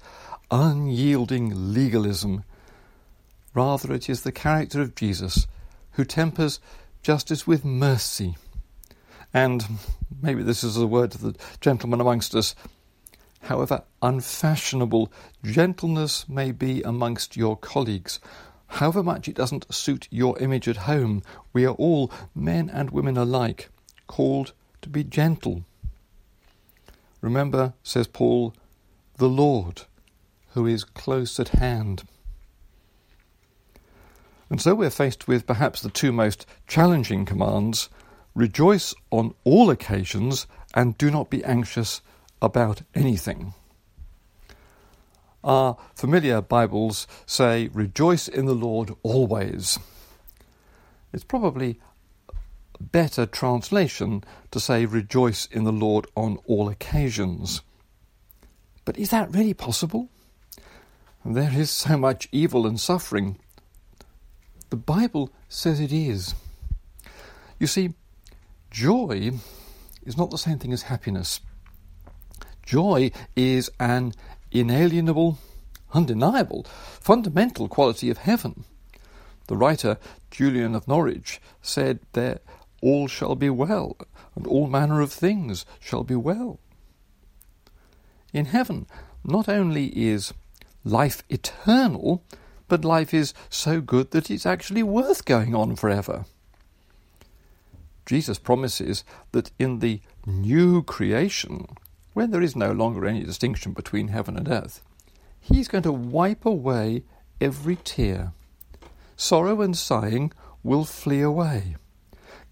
unyielding 0.49 1.73
legalism. 1.73 2.43
Rather, 3.53 3.93
it 3.93 4.09
is 4.09 4.21
the 4.21 4.31
character 4.31 4.81
of 4.81 4.95
Jesus 4.95 5.47
who 5.91 6.05
tempers 6.05 6.59
justice 7.01 7.45
with 7.45 7.63
mercy. 7.63 8.35
And 9.33 9.65
maybe 10.21 10.43
this 10.43 10.63
is 10.63 10.77
a 10.77 10.87
word 10.87 11.11
to 11.11 11.17
the 11.17 11.35
gentleman 11.61 12.01
amongst 12.01 12.33
us. 12.35 12.55
However 13.47 13.83
unfashionable 14.01 15.09
gentleness 15.41 16.27
may 16.27 16.51
be 16.51 16.81
amongst 16.81 17.37
your 17.37 17.55
colleagues, 17.55 18.19
however 18.67 19.01
much 19.01 19.29
it 19.29 19.37
doesn't 19.37 19.73
suit 19.73 20.09
your 20.11 20.37
image 20.39 20.67
at 20.67 20.75
home, 20.91 21.23
we 21.53 21.65
are 21.65 21.75
all, 21.75 22.11
men 22.35 22.69
and 22.69 22.89
women 22.89 23.15
alike, 23.15 23.69
called 24.05 24.51
to 24.81 24.89
be 24.89 25.05
gentle. 25.05 25.63
Remember, 27.21 27.71
says 27.83 28.05
Paul, 28.05 28.53
the 29.15 29.29
Lord, 29.29 29.83
who 30.49 30.67
is 30.67 30.83
close 30.83 31.39
at 31.39 31.47
hand. 31.47 32.03
And 34.49 34.59
so 34.59 34.75
we're 34.75 34.89
faced 34.89 35.29
with 35.29 35.47
perhaps 35.47 35.79
the 35.79 35.89
two 35.89 36.11
most 36.11 36.45
challenging 36.67 37.23
commands 37.23 37.87
rejoice 38.35 38.93
on 39.09 39.35
all 39.45 39.69
occasions 39.69 40.47
and 40.73 40.97
do 40.97 41.09
not 41.09 41.29
be 41.29 41.45
anxious 41.45 42.01
about 42.41 42.81
anything. 42.93 43.53
Our 45.43 45.77
familiar 45.95 46.41
Bibles 46.41 47.07
say, 47.25 47.69
Rejoice 47.73 48.27
in 48.27 48.45
the 48.45 48.55
Lord 48.55 48.91
always. 49.03 49.79
It's 51.13 51.23
probably 51.23 51.79
a 52.79 52.83
better 52.83 53.25
translation 53.25 54.23
to 54.51 54.59
say 54.59 54.85
rejoice 54.85 55.45
in 55.47 55.63
the 55.63 55.71
Lord 55.71 56.07
on 56.15 56.37
all 56.45 56.69
occasions. 56.69 57.61
But 58.83 58.97
is 58.97 59.09
that 59.09 59.33
really 59.33 59.53
possible? 59.53 60.09
there 61.25 61.51
is 61.53 61.69
so 61.69 61.97
much 61.97 62.29
evil 62.31 62.65
and 62.65 62.79
suffering. 62.79 63.37
The 64.69 64.77
Bible 64.77 65.29
says 65.49 65.79
it 65.79 65.91
is. 65.91 66.35
You 67.59 67.67
see, 67.67 67.93
joy 68.71 69.31
is 70.05 70.17
not 70.17 70.29
the 70.29 70.37
same 70.37 70.59
thing 70.59 70.71
as 70.71 70.83
happiness. 70.83 71.41
Joy 72.67 73.11
is 73.33 73.71
an 73.79 74.11
inalienable, 74.51 75.37
undeniable, 75.93 76.65
fundamental 76.99 77.69
quality 77.69 78.09
of 78.09 78.17
heaven. 78.17 78.65
The 79.47 79.55
writer 79.55 79.97
Julian 80.31 80.75
of 80.75 80.85
Norwich 80.85 81.39
said 81.61 81.99
that 82.11 82.43
all 82.81 83.07
shall 83.07 83.35
be 83.35 83.49
well, 83.49 83.95
and 84.35 84.45
all 84.45 84.67
manner 84.67 84.99
of 84.99 85.13
things 85.13 85.65
shall 85.79 86.03
be 86.03 86.15
well. 86.15 86.59
In 88.33 88.47
heaven, 88.47 88.85
not 89.23 89.47
only 89.47 89.85
is 89.97 90.33
life 90.83 91.23
eternal, 91.29 92.21
but 92.67 92.83
life 92.83 93.13
is 93.13 93.33
so 93.49 93.79
good 93.79 94.11
that 94.11 94.29
it's 94.29 94.45
actually 94.45 94.83
worth 94.83 95.23
going 95.23 95.55
on 95.55 95.77
forever. 95.77 96.25
Jesus 98.05 98.37
promises 98.37 99.05
that 99.31 99.51
in 99.57 99.79
the 99.79 100.01
new 100.25 100.83
creation, 100.83 101.67
when 102.17 102.31
there 102.31 102.41
is 102.41 102.55
no 102.55 102.71
longer 102.71 103.05
any 103.05 103.21
distinction 103.21 103.73
between 103.73 104.07
heaven 104.07 104.35
and 104.35 104.49
earth, 104.49 104.81
He's 105.39 105.67
going 105.67 105.83
to 105.83 105.91
wipe 105.91 106.47
away 106.47 107.03
every 107.39 107.75
tear. 107.75 108.33
Sorrow 109.15 109.61
and 109.61 109.77
sighing 109.77 110.33
will 110.63 110.83
flee 110.83 111.21
away. 111.21 111.75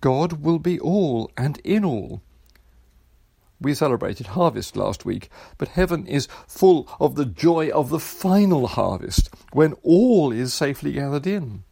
God 0.01 0.43
will 0.43 0.59
be 0.59 0.79
all 0.79 1.31
and 1.35 1.57
in 1.63 1.83
all. 1.83 2.21
We 3.59 3.73
celebrated 3.73 4.27
harvest 4.27 4.75
last 4.75 5.03
week, 5.03 5.31
but 5.57 5.69
heaven 5.69 6.05
is 6.05 6.27
full 6.45 6.87
of 6.99 7.15
the 7.15 7.25
joy 7.25 7.69
of 7.69 7.89
the 7.89 7.99
final 7.99 8.67
harvest, 8.67 9.31
when 9.51 9.73
all 9.81 10.31
is 10.31 10.53
safely 10.53 10.91
gathered 10.91 11.25
in. 11.25 11.63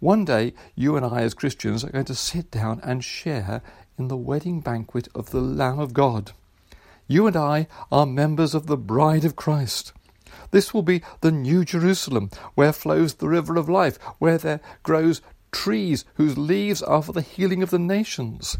One 0.00 0.26
day, 0.26 0.52
you 0.74 0.98
and 0.98 1.06
I, 1.06 1.22
as 1.22 1.32
Christians, 1.32 1.82
are 1.82 1.92
going 1.92 2.04
to 2.04 2.14
sit 2.14 2.50
down 2.50 2.78
and 2.82 3.02
share 3.02 3.62
in 3.96 4.08
the 4.08 4.18
wedding 4.18 4.60
banquet 4.60 5.08
of 5.14 5.30
the 5.30 5.40
Lamb 5.40 5.78
of 5.78 5.94
God. 5.94 6.32
You 7.12 7.26
and 7.26 7.36
I 7.36 7.66
are 7.90 8.06
members 8.06 8.54
of 8.54 8.66
the 8.68 8.76
bride 8.78 9.26
of 9.26 9.36
Christ. 9.36 9.92
This 10.50 10.72
will 10.72 10.82
be 10.82 11.02
the 11.20 11.30
New 11.30 11.62
Jerusalem, 11.62 12.30
where 12.54 12.72
flows 12.72 13.12
the 13.12 13.28
river 13.28 13.56
of 13.56 13.68
life, 13.68 13.98
where 14.18 14.38
there 14.38 14.60
grows 14.82 15.20
trees 15.50 16.06
whose 16.14 16.38
leaves 16.38 16.82
are 16.82 17.02
for 17.02 17.12
the 17.12 17.20
healing 17.20 17.62
of 17.62 17.68
the 17.68 17.78
nations 17.78 18.56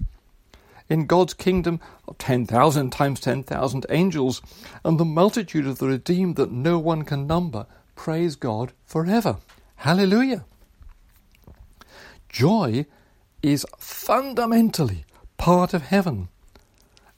in 0.90 1.06
God's 1.06 1.32
kingdom 1.32 1.80
of 2.06 2.18
10,000 2.18 2.90
times 2.90 3.20
10,000 3.20 3.86
angels, 3.88 4.42
and 4.84 5.00
the 5.00 5.06
multitude 5.06 5.66
of 5.66 5.78
the 5.78 5.86
redeemed 5.86 6.36
that 6.36 6.52
no 6.52 6.78
one 6.78 7.04
can 7.04 7.26
number. 7.26 7.64
Praise 7.96 8.36
God 8.36 8.74
forever. 8.84 9.38
Hallelujah. 9.76 10.44
Joy 12.28 12.84
is 13.42 13.64
fundamentally 13.78 15.06
part 15.38 15.72
of 15.72 15.80
heaven. 15.84 16.28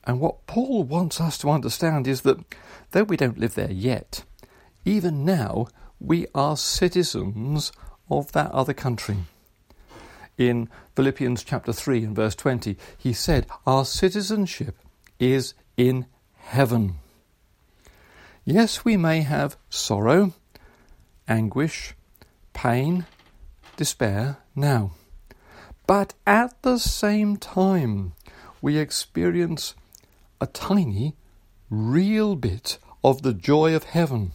And 0.04 0.20
what 0.20 0.46
Paul 0.46 0.84
wants 0.84 1.20
us 1.20 1.38
to 1.38 1.50
understand 1.50 2.06
is 2.06 2.22
that 2.22 2.38
though 2.90 3.04
we 3.04 3.16
don't 3.16 3.38
live 3.38 3.54
there 3.54 3.72
yet, 3.72 4.24
even 4.84 5.24
now 5.24 5.68
we 5.98 6.26
are 6.34 6.56
citizens 6.56 7.72
of 8.10 8.32
that 8.32 8.50
other 8.52 8.74
country 8.74 9.16
in 10.36 10.68
Philippians 10.96 11.44
chapter 11.44 11.72
3 11.72 12.04
and 12.04 12.16
verse 12.16 12.34
20, 12.34 12.76
he 12.98 13.12
said, 13.12 13.46
Our 13.66 13.84
citizenship 13.84 14.76
is 15.18 15.54
in 15.76 16.06
heaven. 16.36 16.96
Yes, 18.44 18.84
we 18.84 18.96
may 18.96 19.22
have 19.22 19.56
sorrow, 19.70 20.34
anguish, 21.26 21.94
pain, 22.52 23.06
despair 23.76 24.38
now. 24.54 24.92
But 25.86 26.14
at 26.26 26.62
the 26.62 26.78
same 26.78 27.36
time, 27.36 28.12
we 28.60 28.78
experience 28.78 29.74
a 30.44 30.46
tiny, 30.48 31.16
real 31.70 32.36
bit 32.36 32.76
of 33.02 33.22
the 33.22 33.32
joy 33.32 33.74
of 33.74 33.84
heaven. 33.84 34.32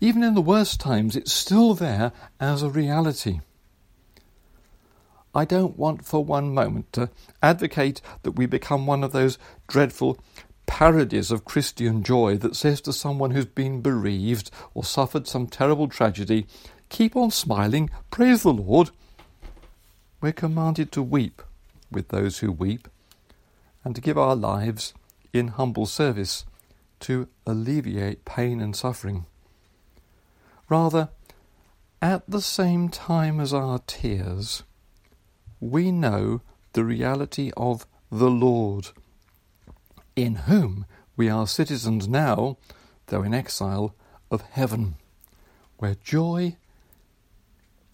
Even 0.00 0.22
in 0.22 0.34
the 0.34 0.40
worst 0.40 0.80
times, 0.80 1.14
it's 1.14 1.34
still 1.34 1.74
there 1.74 2.12
as 2.40 2.62
a 2.62 2.70
reality. 2.70 3.40
I 5.34 5.44
don't 5.44 5.78
want 5.78 6.06
for 6.06 6.24
one 6.24 6.54
moment 6.54 6.94
to 6.94 7.10
advocate 7.42 8.00
that 8.22 8.36
we 8.38 8.46
become 8.46 8.86
one 8.86 9.04
of 9.04 9.12
those 9.12 9.36
dreadful 9.66 10.18
parodies 10.64 11.30
of 11.30 11.44
Christian 11.44 12.02
joy 12.02 12.38
that 12.38 12.56
says 12.56 12.80
to 12.80 12.92
someone 12.94 13.32
who's 13.32 13.44
been 13.44 13.82
bereaved 13.82 14.50
or 14.72 14.82
suffered 14.82 15.28
some 15.28 15.46
terrible 15.46 15.88
tragedy, 15.88 16.46
Keep 16.88 17.16
on 17.16 17.30
smiling, 17.30 17.90
praise 18.10 18.44
the 18.44 18.54
Lord. 18.54 18.92
We're 20.22 20.32
commanded 20.32 20.90
to 20.92 21.02
weep 21.02 21.42
with 21.90 22.08
those 22.08 22.38
who 22.38 22.50
weep 22.50 22.88
and 23.84 23.94
to 23.94 24.00
give 24.00 24.16
our 24.16 24.34
lives 24.34 24.94
in 25.32 25.48
humble 25.48 25.86
service 25.86 26.44
to 27.00 27.28
alleviate 27.46 28.24
pain 28.24 28.60
and 28.60 28.74
suffering. 28.74 29.26
Rather, 30.68 31.08
at 32.00 32.28
the 32.28 32.40
same 32.40 32.88
time 32.88 33.40
as 33.40 33.52
our 33.52 33.80
tears, 33.86 34.62
we 35.60 35.90
know 35.90 36.40
the 36.72 36.84
reality 36.84 37.50
of 37.56 37.86
the 38.10 38.30
Lord, 38.30 38.88
in 40.14 40.34
whom 40.34 40.86
we 41.16 41.28
are 41.28 41.46
citizens 41.46 42.06
now, 42.06 42.56
though 43.06 43.22
in 43.22 43.34
exile, 43.34 43.94
of 44.30 44.42
heaven, 44.42 44.96
where 45.78 45.96
joy 45.96 46.56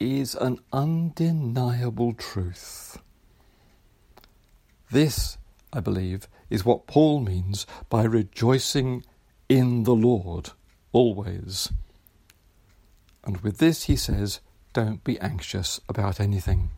is 0.01 0.35
an 0.35 0.59
undeniable 0.73 2.13
truth. 2.13 2.99
This, 4.91 5.39
I 5.73 5.81
believe, 5.81 6.29
is 6.51 6.65
what 6.65 6.87
Paul 6.87 7.21
means 7.21 7.67
by 7.89 8.05
rejoicing 8.05 9.05
in 9.49 9.85
the 9.85 9.95
Lord 9.95 10.51
always. 10.93 11.73
And 13.25 13.39
with 13.39 13.59
this, 13.59 13.85
he 13.85 13.97
says, 13.97 14.41
don't 14.73 15.03
be 15.05 15.19
anxious 15.21 15.81
about 15.89 16.21
anything. 16.21 16.71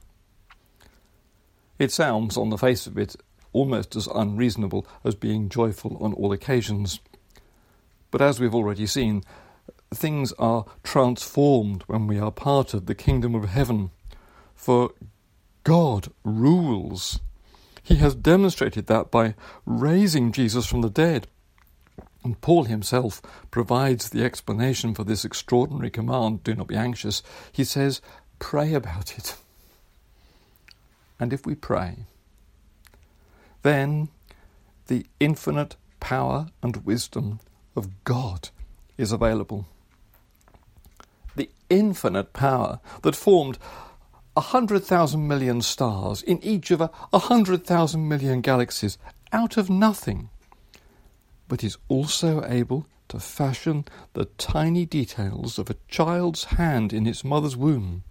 It 1.79 1.93
sounds, 1.93 2.37
on 2.37 2.51
the 2.51 2.59
face 2.59 2.87
of 2.87 2.97
it, 2.97 3.17
almost 3.53 3.97
as 3.97 4.07
unreasonable 4.07 4.87
as 5.05 5.15
being 5.15 5.49
joyful 5.49 5.97
on 6.01 6.13
all 6.13 6.33
occasions. 6.33 7.01
But 8.11 8.23
as 8.23 8.39
we've 8.39 8.55
already 8.55 8.87
seen, 8.87 9.25
things 9.93 10.33
are 10.39 10.67
transformed 10.83 11.83
when 11.87 12.07
we 12.07 12.19
are 12.19 12.31
part 12.31 12.75
of 12.75 12.87
the 12.87 12.95
kingdom 12.95 13.35
of 13.35 13.49
heaven. 13.49 13.91
For 14.55 14.91
God 15.65 16.09
rules. 16.23 17.21
He 17.87 17.95
has 17.97 18.17
demonstrated 18.17 18.89
that 18.89 19.13
by 19.13 19.37
raising 19.65 20.33
Jesus 20.33 20.67
from 20.67 20.81
the 20.83 20.91
dead. 20.91 21.29
And 22.25 22.41
Paul 22.41 22.65
himself 22.65 23.23
provides 23.53 24.11
the 24.11 24.25
explanation 24.25 24.93
for 24.93 25.05
this 25.05 25.25
extraordinary 25.25 25.91
command 25.91 26.43
do 26.43 26.57
not 26.57 26.67
be 26.67 26.75
anxious. 26.75 27.23
He 27.53 27.63
says, 27.63 28.03
pray 28.41 28.75
about 28.75 29.17
it. 29.17 29.37
And 31.21 31.33
if 31.33 31.47
we 31.47 31.55
pray, 31.55 31.99
then 33.63 34.09
the 34.89 35.07
infinite 35.21 35.77
power 36.01 36.49
and 36.65 36.85
wisdom 36.85 37.39
of 37.77 38.03
God 38.03 38.49
is 38.99 39.13
available. 39.13 39.65
The 41.37 41.51
infinite 41.71 42.33
power 42.33 42.81
that 43.03 43.15
formed 43.15 43.59
a 44.37 44.41
hundred 44.41 44.85
thousand 44.85 45.27
million 45.27 45.63
stars 45.63 46.23
in 46.23 46.43
each 46.45 46.71
of 46.71 46.81
a, 46.81 46.91
a 47.13 47.19
hundred 47.19 47.65
thousand 47.65 48.07
million 48.07 48.41
galaxies 48.41 48.99
out 49.33 49.57
of 49.57 49.71
nothing, 49.71 50.29
but 51.49 51.65
is 51.65 51.79
also 51.89 52.45
able 52.45 52.87
to 53.09 53.19
fashion 53.19 53.85
the 54.13 54.27
tiny 54.37 54.85
details 54.85 55.59
of 55.59 55.71
a 55.71 55.77
child's 55.89 56.45
hand 56.45 56.93
in 56.93 57.07
its 57.07 57.25
mother's 57.25 57.57
womb 57.57 58.03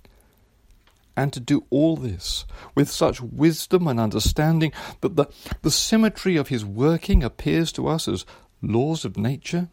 and 1.18 1.32
to 1.32 1.40
do 1.40 1.66
all 1.70 1.96
this 1.96 2.46
with 2.74 2.90
such 2.90 3.22
wisdom 3.22 3.88
and 3.88 4.00
understanding 4.00 4.72
that 5.02 5.16
the, 5.16 5.26
the 5.62 5.72
symmetry 5.72 6.36
of 6.36 6.50
his 6.50 6.66
working 6.66 7.24
appears 7.24 7.72
to 7.72 7.88
us 7.88 8.08
as 8.08 8.26
laws 8.62 9.06
of 9.06 9.18
nature. 9.18 9.70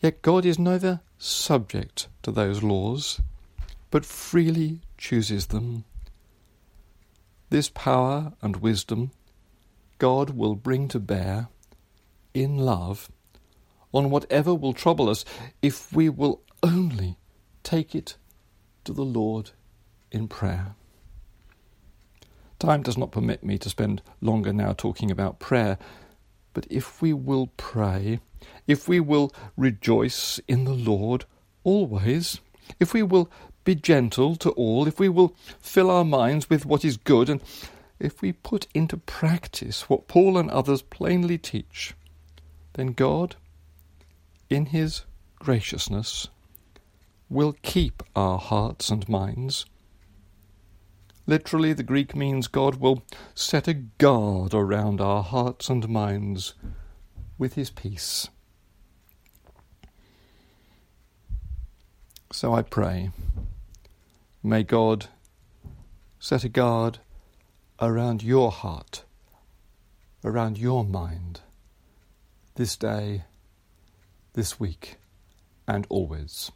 Yet 0.00 0.22
God 0.22 0.44
is 0.46 0.58
neither 0.58 1.00
subject 1.18 2.08
to 2.22 2.30
those 2.30 2.62
laws, 2.62 3.20
but 3.96 4.04
freely 4.04 4.78
chooses 4.98 5.46
them. 5.46 5.82
This 7.48 7.70
power 7.70 8.34
and 8.42 8.56
wisdom 8.56 9.10
God 9.96 10.28
will 10.36 10.54
bring 10.54 10.86
to 10.88 11.00
bear 11.00 11.48
in 12.34 12.58
love 12.58 13.10
on 13.92 14.10
whatever 14.10 14.54
will 14.54 14.74
trouble 14.74 15.08
us 15.08 15.24
if 15.62 15.90
we 15.94 16.10
will 16.10 16.42
only 16.62 17.16
take 17.62 17.94
it 17.94 18.18
to 18.84 18.92
the 18.92 19.00
Lord 19.00 19.52
in 20.12 20.28
prayer. 20.28 20.74
Time 22.58 22.82
does 22.82 22.98
not 22.98 23.12
permit 23.12 23.42
me 23.42 23.56
to 23.56 23.70
spend 23.70 24.02
longer 24.20 24.52
now 24.52 24.74
talking 24.74 25.10
about 25.10 25.38
prayer, 25.38 25.78
but 26.52 26.66
if 26.68 27.00
we 27.00 27.14
will 27.14 27.46
pray, 27.56 28.20
if 28.66 28.88
we 28.88 29.00
will 29.00 29.32
rejoice 29.56 30.38
in 30.46 30.64
the 30.64 30.74
Lord 30.74 31.24
always, 31.64 32.42
if 32.78 32.92
we 32.92 33.02
will 33.02 33.30
be 33.66 33.74
gentle 33.74 34.36
to 34.36 34.50
all, 34.52 34.88
if 34.88 34.98
we 34.98 35.10
will 35.10 35.36
fill 35.60 35.90
our 35.90 36.04
minds 36.04 36.48
with 36.48 36.64
what 36.64 36.86
is 36.86 36.96
good, 36.96 37.28
and 37.28 37.42
if 37.98 38.22
we 38.22 38.32
put 38.32 38.66
into 38.72 38.96
practice 38.96 39.90
what 39.90 40.08
Paul 40.08 40.38
and 40.38 40.50
others 40.50 40.80
plainly 40.80 41.36
teach, 41.36 41.94
then 42.72 42.88
God, 42.88 43.36
in 44.48 44.66
His 44.66 45.02
graciousness, 45.38 46.28
will 47.28 47.56
keep 47.62 48.02
our 48.14 48.38
hearts 48.38 48.88
and 48.88 49.06
minds. 49.08 49.66
Literally, 51.26 51.72
the 51.72 51.82
Greek 51.82 52.14
means 52.14 52.46
God 52.46 52.76
will 52.76 53.02
set 53.34 53.66
a 53.66 53.74
guard 53.74 54.54
around 54.54 55.00
our 55.00 55.24
hearts 55.24 55.68
and 55.68 55.88
minds 55.88 56.54
with 57.36 57.54
His 57.54 57.70
peace. 57.70 58.28
So 62.30 62.54
I 62.54 62.62
pray, 62.62 63.10
may 64.46 64.62
God 64.62 65.06
set 66.20 66.44
a 66.44 66.48
guard 66.48 67.00
around 67.80 68.22
your 68.22 68.52
heart, 68.52 69.02
around 70.24 70.56
your 70.56 70.84
mind, 70.84 71.40
this 72.54 72.76
day, 72.76 73.24
this 74.34 74.60
week, 74.60 74.98
and 75.66 75.84
always. 75.88 76.52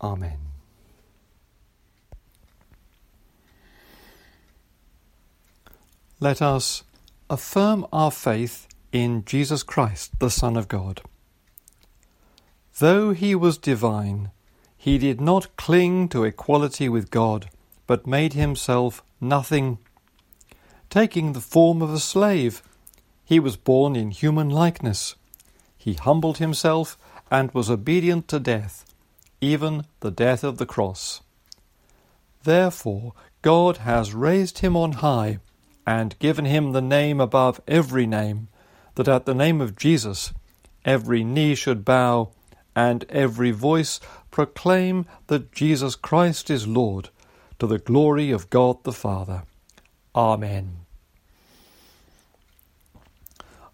Amen. 0.00 0.38
Let 6.18 6.42
us 6.42 6.82
affirm 7.30 7.86
our 7.92 8.10
faith 8.10 8.66
in 8.90 9.24
Jesus 9.24 9.62
Christ, 9.62 10.18
the 10.18 10.28
Son 10.30 10.56
of 10.56 10.66
God. 10.66 11.02
Though 12.80 13.12
he 13.12 13.36
was 13.36 13.58
divine, 13.58 14.32
he 14.82 14.98
did 14.98 15.20
not 15.20 15.56
cling 15.56 16.08
to 16.08 16.24
equality 16.24 16.88
with 16.88 17.08
God, 17.08 17.48
but 17.86 18.04
made 18.04 18.32
himself 18.32 19.00
nothing. 19.20 19.78
Taking 20.90 21.34
the 21.34 21.40
form 21.40 21.80
of 21.82 21.94
a 21.94 22.00
slave, 22.00 22.64
he 23.24 23.38
was 23.38 23.56
born 23.56 23.94
in 23.94 24.10
human 24.10 24.50
likeness. 24.50 25.14
He 25.78 25.94
humbled 25.94 26.38
himself 26.38 26.98
and 27.30 27.54
was 27.54 27.70
obedient 27.70 28.26
to 28.26 28.40
death, 28.40 28.84
even 29.40 29.84
the 30.00 30.10
death 30.10 30.42
of 30.42 30.58
the 30.58 30.66
cross. 30.66 31.20
Therefore, 32.42 33.12
God 33.40 33.76
has 33.76 34.12
raised 34.14 34.58
him 34.58 34.76
on 34.76 34.94
high 34.94 35.38
and 35.86 36.18
given 36.18 36.44
him 36.44 36.72
the 36.72 36.82
name 36.82 37.20
above 37.20 37.60
every 37.68 38.04
name, 38.04 38.48
that 38.96 39.06
at 39.06 39.26
the 39.26 39.34
name 39.34 39.60
of 39.60 39.76
Jesus 39.76 40.32
every 40.84 41.22
knee 41.22 41.54
should 41.54 41.84
bow 41.84 42.30
and 42.74 43.04
every 43.10 43.52
voice 43.52 44.00
proclaim 44.32 45.06
that 45.28 45.52
Jesus 45.52 45.94
Christ 45.94 46.50
is 46.50 46.66
Lord, 46.66 47.10
to 47.60 47.68
the 47.68 47.78
glory 47.78 48.32
of 48.32 48.50
God 48.50 48.82
the 48.82 48.92
Father. 48.92 49.44
Amen. 50.16 50.78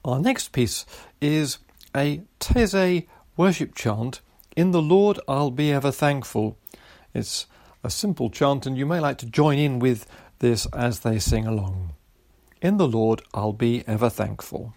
Our 0.04 0.20
next 0.20 0.52
piece 0.52 0.84
is 1.22 1.58
a 1.96 2.20
Taizé 2.38 3.06
worship 3.36 3.74
chant, 3.74 4.20
In 4.54 4.72
the 4.72 4.82
Lord 4.82 5.18
I'll 5.26 5.50
Be 5.50 5.72
Ever 5.72 5.90
Thankful. 5.90 6.58
It's 7.14 7.46
a 7.82 7.88
simple 7.88 8.28
chant, 8.28 8.66
and 8.66 8.76
you 8.76 8.84
may 8.84 9.00
like 9.00 9.18
to 9.18 9.26
join 9.26 9.58
in 9.58 9.78
with 9.78 10.06
this 10.40 10.66
as 10.66 11.00
they 11.00 11.18
sing 11.18 11.46
along. 11.46 11.94
In 12.60 12.76
the 12.76 12.88
Lord 12.88 13.22
I'll 13.32 13.52
be 13.52 13.84
ever 13.86 14.10
thankful. 14.10 14.74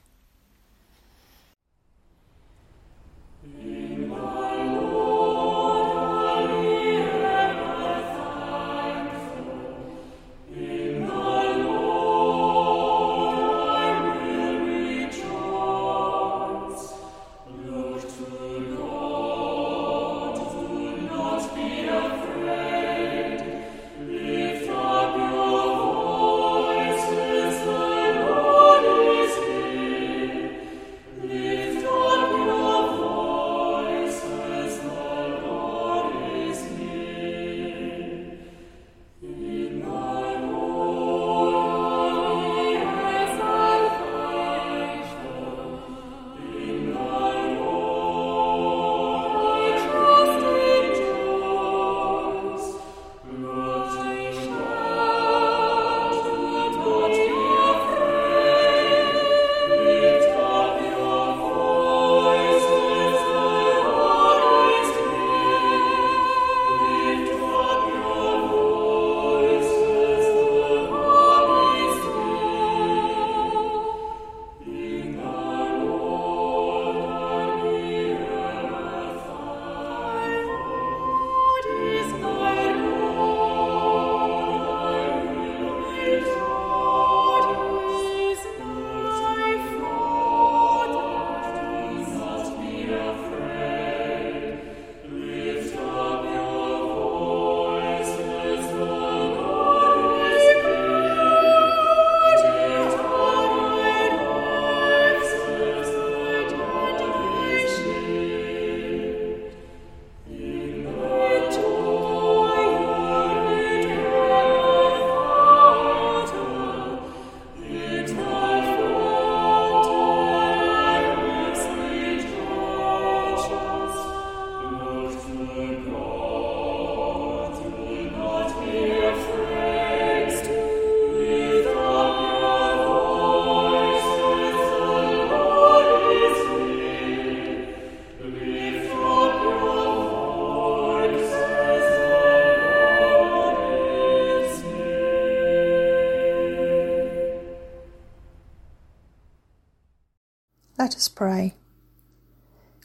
Let 150.91 150.97
us 150.97 151.07
pray. 151.07 151.53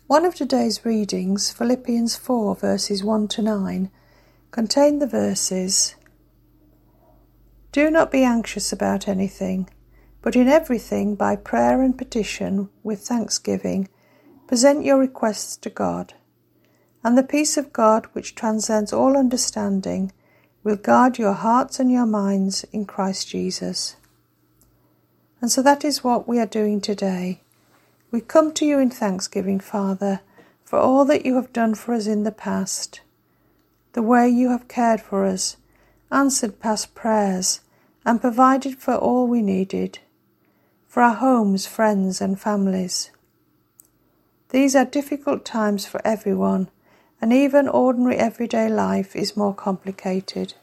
One 0.07 0.25
of 0.25 0.37
today's 0.37 0.85
readings, 0.85 1.51
Philippians 1.51 2.15
4, 2.15 2.55
verses 2.55 3.03
1 3.03 3.27
to 3.27 3.43
9, 3.43 3.91
contain 4.53 5.01
the 5.01 5.09
verses 5.09 5.97
Do 7.73 7.91
not 7.91 8.13
be 8.13 8.23
anxious 8.23 8.73
about 8.73 9.09
anything, 9.09 9.69
but 10.23 10.37
in 10.37 10.47
everything, 10.47 11.17
by 11.17 11.35
prayer 11.35 11.83
and 11.83 11.99
petition, 11.99 12.69
with 12.85 13.01
thanksgiving, 13.01 13.89
present 14.47 14.85
your 14.85 15.01
requests 15.01 15.57
to 15.57 15.69
God. 15.69 16.15
And 17.03 17.19
the 17.19 17.25
peace 17.25 17.57
of 17.57 17.73
God, 17.73 18.07
which 18.13 18.37
transcends 18.37 18.93
all 18.93 19.17
understanding, 19.17 20.13
will 20.63 20.77
guard 20.77 21.19
your 21.19 21.33
hearts 21.33 21.81
and 21.81 21.91
your 21.91 22.07
minds 22.07 22.65
in 22.73 22.87
Christ 22.87 23.27
Jesus. 23.27 23.97
And 25.41 25.51
so 25.51 25.61
that 25.61 25.85
is 25.85 26.05
what 26.05 26.29
we 26.29 26.39
are 26.39 26.47
doing 26.47 26.81
today 26.81 27.41
We 28.11 28.21
come 28.21 28.53
to 28.55 28.65
you 28.65 28.79
in 28.79 28.91
thanksgiving, 28.91 29.61
Father, 29.61 30.21
for 30.65 30.79
all 30.79 31.05
that 31.07 31.27
you 31.27 31.35
have 31.37 31.53
done 31.53 31.75
for 31.75 31.93
us 31.95 32.07
in 32.07 32.23
the 32.23 32.33
past, 32.33 33.01
the 33.95 34.03
way 34.03 34.29
you 34.29 34.51
have 34.51 34.69
cared 34.69 35.01
for 35.01 35.25
us, 35.25 35.57
answered 36.11 36.61
past 36.61 36.95
prayers, 36.95 37.61
and 38.05 38.21
provided 38.21 38.79
for 38.79 38.95
all 38.95 39.27
we 39.27 39.43
needed, 39.43 39.99
for 40.87 41.03
our 41.03 41.15
homes, 41.15 41.67
friends, 41.67 42.21
and 42.21 42.39
families. 42.41 43.11
These 44.51 44.77
are 44.77 44.85
difficult 44.85 45.45
times 45.45 45.87
for 45.87 46.01
everyone, 46.05 46.69
and 47.21 47.33
even 47.33 47.67
ordinary 47.69 48.17
everyday 48.17 48.69
life 48.69 49.17
is 49.17 49.37
more 49.37 49.55
complicated. 49.55 50.55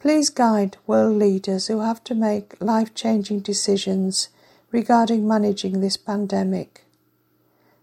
Please 0.00 0.30
guide 0.30 0.78
world 0.86 1.16
leaders 1.16 1.66
who 1.66 1.80
have 1.80 2.02
to 2.04 2.14
make 2.14 2.54
life 2.60 2.94
changing 2.94 3.40
decisions 3.40 4.28
regarding 4.76 5.26
managing 5.26 5.80
this 5.80 5.96
pandemic. 5.96 6.84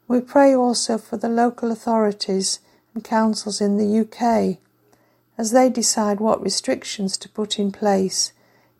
We 0.07 0.21
pray 0.21 0.53
also 0.53 0.99
for 0.99 1.17
the 1.17 1.27
local 1.27 1.71
authorities 1.71 2.59
and 2.93 3.03
councils 3.03 3.59
in 3.59 3.77
the 3.77 4.01
UK 4.01 4.59
as 5.35 5.49
they 5.49 5.71
decide 5.71 6.19
what 6.19 6.43
restrictions 6.43 7.17
to 7.17 7.27
put 7.27 7.57
in 7.57 7.71
place 7.71 8.31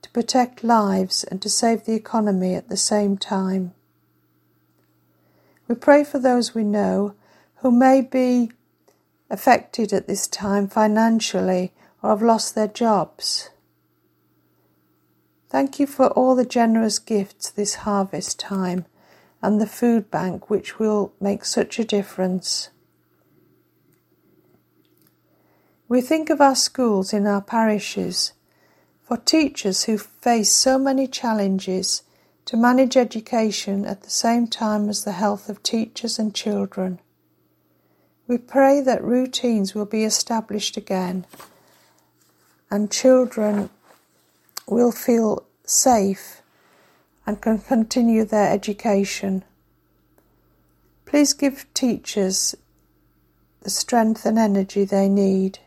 to 0.04 0.12
protect 0.12 0.64
lives 0.64 1.24
and 1.24 1.42
to 1.42 1.50
save 1.50 1.86
the 1.86 1.96
economy 1.96 2.54
at 2.54 2.70
the 2.70 2.78
same 2.78 3.18
time. 3.18 3.74
We 5.68 5.74
pray 5.74 6.04
for 6.04 6.20
those 6.20 6.54
we 6.54 6.64
know 6.64 7.16
who 7.62 7.72
may 7.72 8.02
be 8.02 8.52
affected 9.32 9.92
at 9.92 10.06
this 10.06 10.28
time 10.28 10.68
financially 10.68 11.72
or 12.04 12.12
have 12.12 12.22
lost 12.22 12.54
their 12.54 12.68
jobs. 12.68 13.50
Thank 15.54 15.80
you 15.80 15.86
for 15.86 16.08
all 16.08 16.34
the 16.36 16.48
generous 16.48 16.98
gifts 16.98 17.52
this 17.52 17.76
harvest 17.76 18.40
time 18.40 18.88
and 19.40 19.62
the 19.62 19.68
food 19.68 20.10
bank, 20.10 20.50
which 20.50 20.80
will 20.80 21.14
make 21.22 21.46
such 21.46 21.78
a 21.78 21.84
difference. 21.84 22.72
We 25.88 26.02
think 26.02 26.32
of 26.32 26.42
our 26.42 26.56
schools 26.56 27.14
in 27.14 27.28
our 27.28 27.40
parishes, 27.40 28.34
for 29.04 29.16
teachers 29.16 29.84
who 29.84 30.00
face 30.00 30.52
so 30.52 30.80
many 30.80 31.06
challenges 31.06 32.02
to 32.46 32.58
manage 32.58 32.98
education 32.98 33.86
at 33.86 34.02
the 34.02 34.10
same 34.10 34.48
time 34.48 34.90
as 34.90 35.04
the 35.04 35.12
health 35.12 35.50
of 35.50 35.62
teachers 35.62 36.18
and 36.18 36.34
children. 36.34 37.00
We 38.26 38.40
pray 38.40 38.82
that 38.82 39.04
routines 39.04 39.76
will 39.76 39.86
be 39.86 40.04
established 40.04 40.78
again 40.78 41.28
and 42.72 42.90
children 42.90 43.70
will 44.68 44.92
feel 44.92 45.46
safe 45.66 46.42
and 47.26 47.42
can 47.42 47.60
continue 47.60 48.26
their 48.26 48.52
education. 48.52 49.44
Please 51.06 51.34
give 51.34 51.72
teachers 51.74 52.56
the 53.62 53.70
strength 53.70 54.26
and 54.26 54.38
energy 54.38 54.84
they 54.84 55.08
need. 55.08 55.60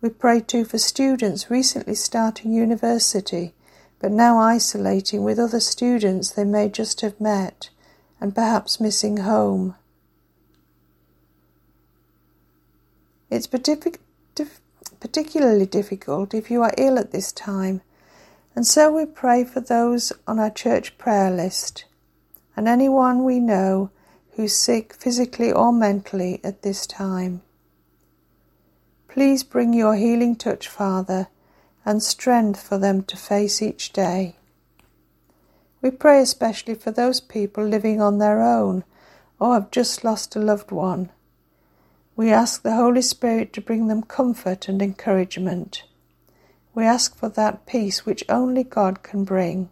We 0.00 0.08
pray 0.08 0.40
too 0.40 0.64
for 0.64 0.78
students 0.78 1.50
recently 1.50 1.94
starting 1.94 2.52
university 2.52 3.54
but 4.02 4.10
now 4.10 4.36
isolating 4.38 5.22
with 5.22 5.38
other 5.38 5.60
students 5.60 6.32
they 6.32 6.44
may 6.44 6.68
just 6.68 7.00
have 7.02 7.20
met 7.20 7.70
and 8.20 8.34
perhaps 8.34 8.80
missing 8.80 9.18
home. 9.18 9.76
It's 13.30 13.46
particularly 15.02 15.66
difficult 15.66 16.32
if 16.32 16.48
you 16.48 16.62
are 16.62 16.72
ill 16.78 16.96
at 16.96 17.10
this 17.10 17.32
time, 17.32 17.80
and 18.54 18.64
so 18.64 18.92
we 18.92 19.04
pray 19.04 19.42
for 19.42 19.58
those 19.58 20.12
on 20.28 20.38
our 20.38 20.48
church 20.48 20.96
prayer 20.96 21.28
list 21.28 21.86
and 22.54 22.68
anyone 22.68 23.24
we 23.24 23.40
know 23.40 23.90
who's 24.36 24.54
sick 24.54 24.94
physically 24.94 25.50
or 25.50 25.72
mentally 25.72 26.40
at 26.44 26.62
this 26.62 26.86
time. 26.86 27.42
Please 29.08 29.42
bring 29.42 29.72
your 29.74 29.96
healing 29.96 30.36
touch, 30.36 30.68
Father, 30.68 31.26
and 31.84 32.00
strength 32.00 32.62
for 32.62 32.78
them 32.78 33.02
to 33.02 33.16
face 33.16 33.60
each 33.60 33.92
day. 33.92 34.36
We 35.80 35.90
pray 35.90 36.22
especially 36.22 36.76
for 36.76 36.92
those 36.92 37.20
people 37.20 37.64
living 37.64 38.00
on 38.00 38.18
their 38.18 38.40
own 38.40 38.84
or 39.40 39.54
have 39.54 39.72
just 39.72 40.04
lost 40.04 40.36
a 40.36 40.38
loved 40.38 40.70
one 40.70 41.10
we 42.14 42.30
ask 42.30 42.62
the 42.62 42.74
Holy 42.74 43.02
Spirit 43.02 43.52
to 43.52 43.60
bring 43.60 43.86
them 43.86 44.02
comfort 44.02 44.68
and 44.68 44.82
encouragement. 44.82 45.84
We 46.74 46.84
ask 46.84 47.16
for 47.16 47.28
that 47.30 47.66
peace 47.66 48.04
which 48.04 48.24
only 48.28 48.64
God 48.64 49.02
can 49.02 49.24
bring. 49.24 49.70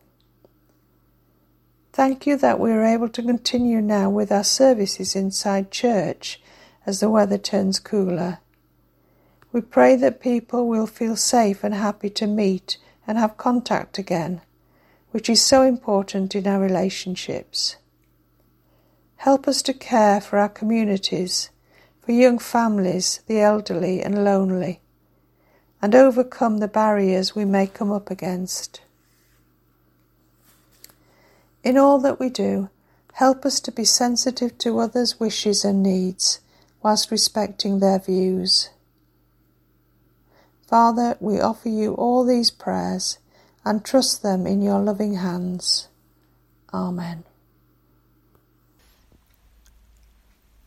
Thank 1.93 2.27
you 2.27 2.37
that 2.37 2.61
we 2.61 2.71
are 2.71 2.85
able 2.85 3.09
to 3.11 3.23
continue 3.23 3.81
now 3.81 4.09
with 4.09 4.33
our 4.33 4.45
services 4.45 5.15
inside 5.15 5.71
church 5.71 6.41
as 6.87 7.01
the 7.01 7.11
weather 7.11 7.37
turns 7.37 7.79
cooler. 7.79 8.39
We 9.53 9.61
pray 9.61 9.97
that 9.97 10.21
people 10.21 10.67
will 10.67 10.87
feel 10.87 11.17
safe 11.17 11.63
and 11.65 11.75
happy 11.75 12.09
to 12.11 12.27
meet 12.27 12.79
and 13.07 13.19
have 13.19 13.37
contact 13.37 13.99
again, 13.99 14.41
which 15.11 15.29
is 15.29 15.43
so 15.43 15.63
important 15.63 16.35
in 16.35 16.47
our 16.47 16.61
relationships. 16.61 17.77
Help 19.17 19.47
us 19.47 19.61
to 19.63 19.75
care 19.75 20.21
for 20.21 20.39
our 20.39 20.49
communities 20.49 21.51
for 22.11 22.15
young 22.15 22.41
families, 22.41 23.23
the 23.29 23.41
elderly, 23.41 24.03
and 24.03 24.25
lonely, 24.25 24.81
and 25.81 25.95
overcome 25.95 26.59
the 26.59 26.67
barriers 26.67 27.37
we 27.37 27.45
may 27.45 27.69
come 27.69 27.93
up 27.93 28.11
against. 28.11 28.81
In 31.63 31.79
all 31.79 32.01
that 32.01 32.19
we 32.19 32.29
do, 32.29 32.69
help 33.13 33.47
us 33.47 33.61
to 33.61 33.71
be 33.71 33.85
sensitive 33.85 34.59
to 34.59 34.81
others' 34.81 35.21
wishes 35.21 35.65
and 35.65 35.85
needs 35.85 36.41
whilst 36.83 37.13
respecting 37.13 37.79
their 37.79 38.01
views. 38.01 38.71
Father, 40.67 41.17
we 41.21 41.39
offer 41.39 41.69
you 41.69 41.95
all 41.95 42.25
these 42.25 42.51
prayers 42.51 43.19
and 43.65 43.85
trust 43.85 44.25
them 44.25 44.49
in 44.49 44.63
your 44.63 44.81
loving 44.81 45.15
hands. 45.15 45.87
Amen. 46.75 47.23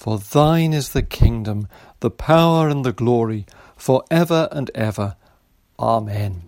For 0.00 0.16
thine 0.16 0.72
is 0.72 0.88
the 0.88 1.02
kingdom, 1.02 1.68
the 2.00 2.10
power, 2.10 2.70
and 2.70 2.86
the 2.86 2.92
glory, 2.94 3.44
for 3.76 4.02
ever 4.10 4.48
and 4.50 4.70
ever. 4.74 5.14
Amen. 5.78 6.44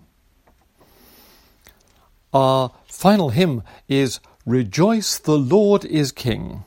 Our 2.33 2.71
final 2.87 3.29
hymn 3.29 3.61
is 3.87 4.19
Rejoice, 4.47 5.19
the 5.19 5.37
Lord 5.37 5.85
is 5.85 6.11
King. 6.11 6.63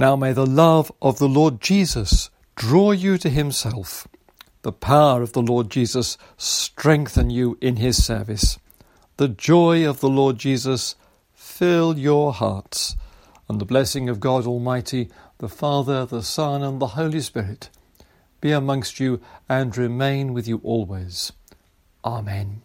Now 0.00 0.16
may 0.16 0.32
the 0.32 0.46
love 0.46 0.90
of 1.02 1.18
the 1.18 1.28
Lord 1.28 1.60
Jesus 1.60 2.30
draw 2.56 2.92
you 2.92 3.18
to 3.18 3.28
himself, 3.28 4.08
the 4.62 4.72
power 4.72 5.20
of 5.20 5.34
the 5.34 5.42
Lord 5.42 5.68
Jesus 5.68 6.16
strengthen 6.38 7.28
you 7.28 7.58
in 7.60 7.76
his 7.76 8.02
service, 8.02 8.58
the 9.18 9.28
joy 9.28 9.86
of 9.86 10.00
the 10.00 10.08
Lord 10.08 10.38
Jesus 10.38 10.94
fill 11.34 11.98
your 11.98 12.32
hearts, 12.32 12.96
and 13.46 13.60
the 13.60 13.66
blessing 13.66 14.08
of 14.08 14.20
God 14.20 14.46
Almighty, 14.46 15.10
the 15.36 15.50
Father, 15.50 16.06
the 16.06 16.22
Son, 16.22 16.62
and 16.62 16.80
the 16.80 16.96
Holy 16.96 17.20
Spirit 17.20 17.68
be 18.40 18.52
amongst 18.52 19.00
you 19.00 19.20
and 19.50 19.76
remain 19.76 20.32
with 20.32 20.48
you 20.48 20.62
always. 20.64 21.30
Amen. 22.06 22.62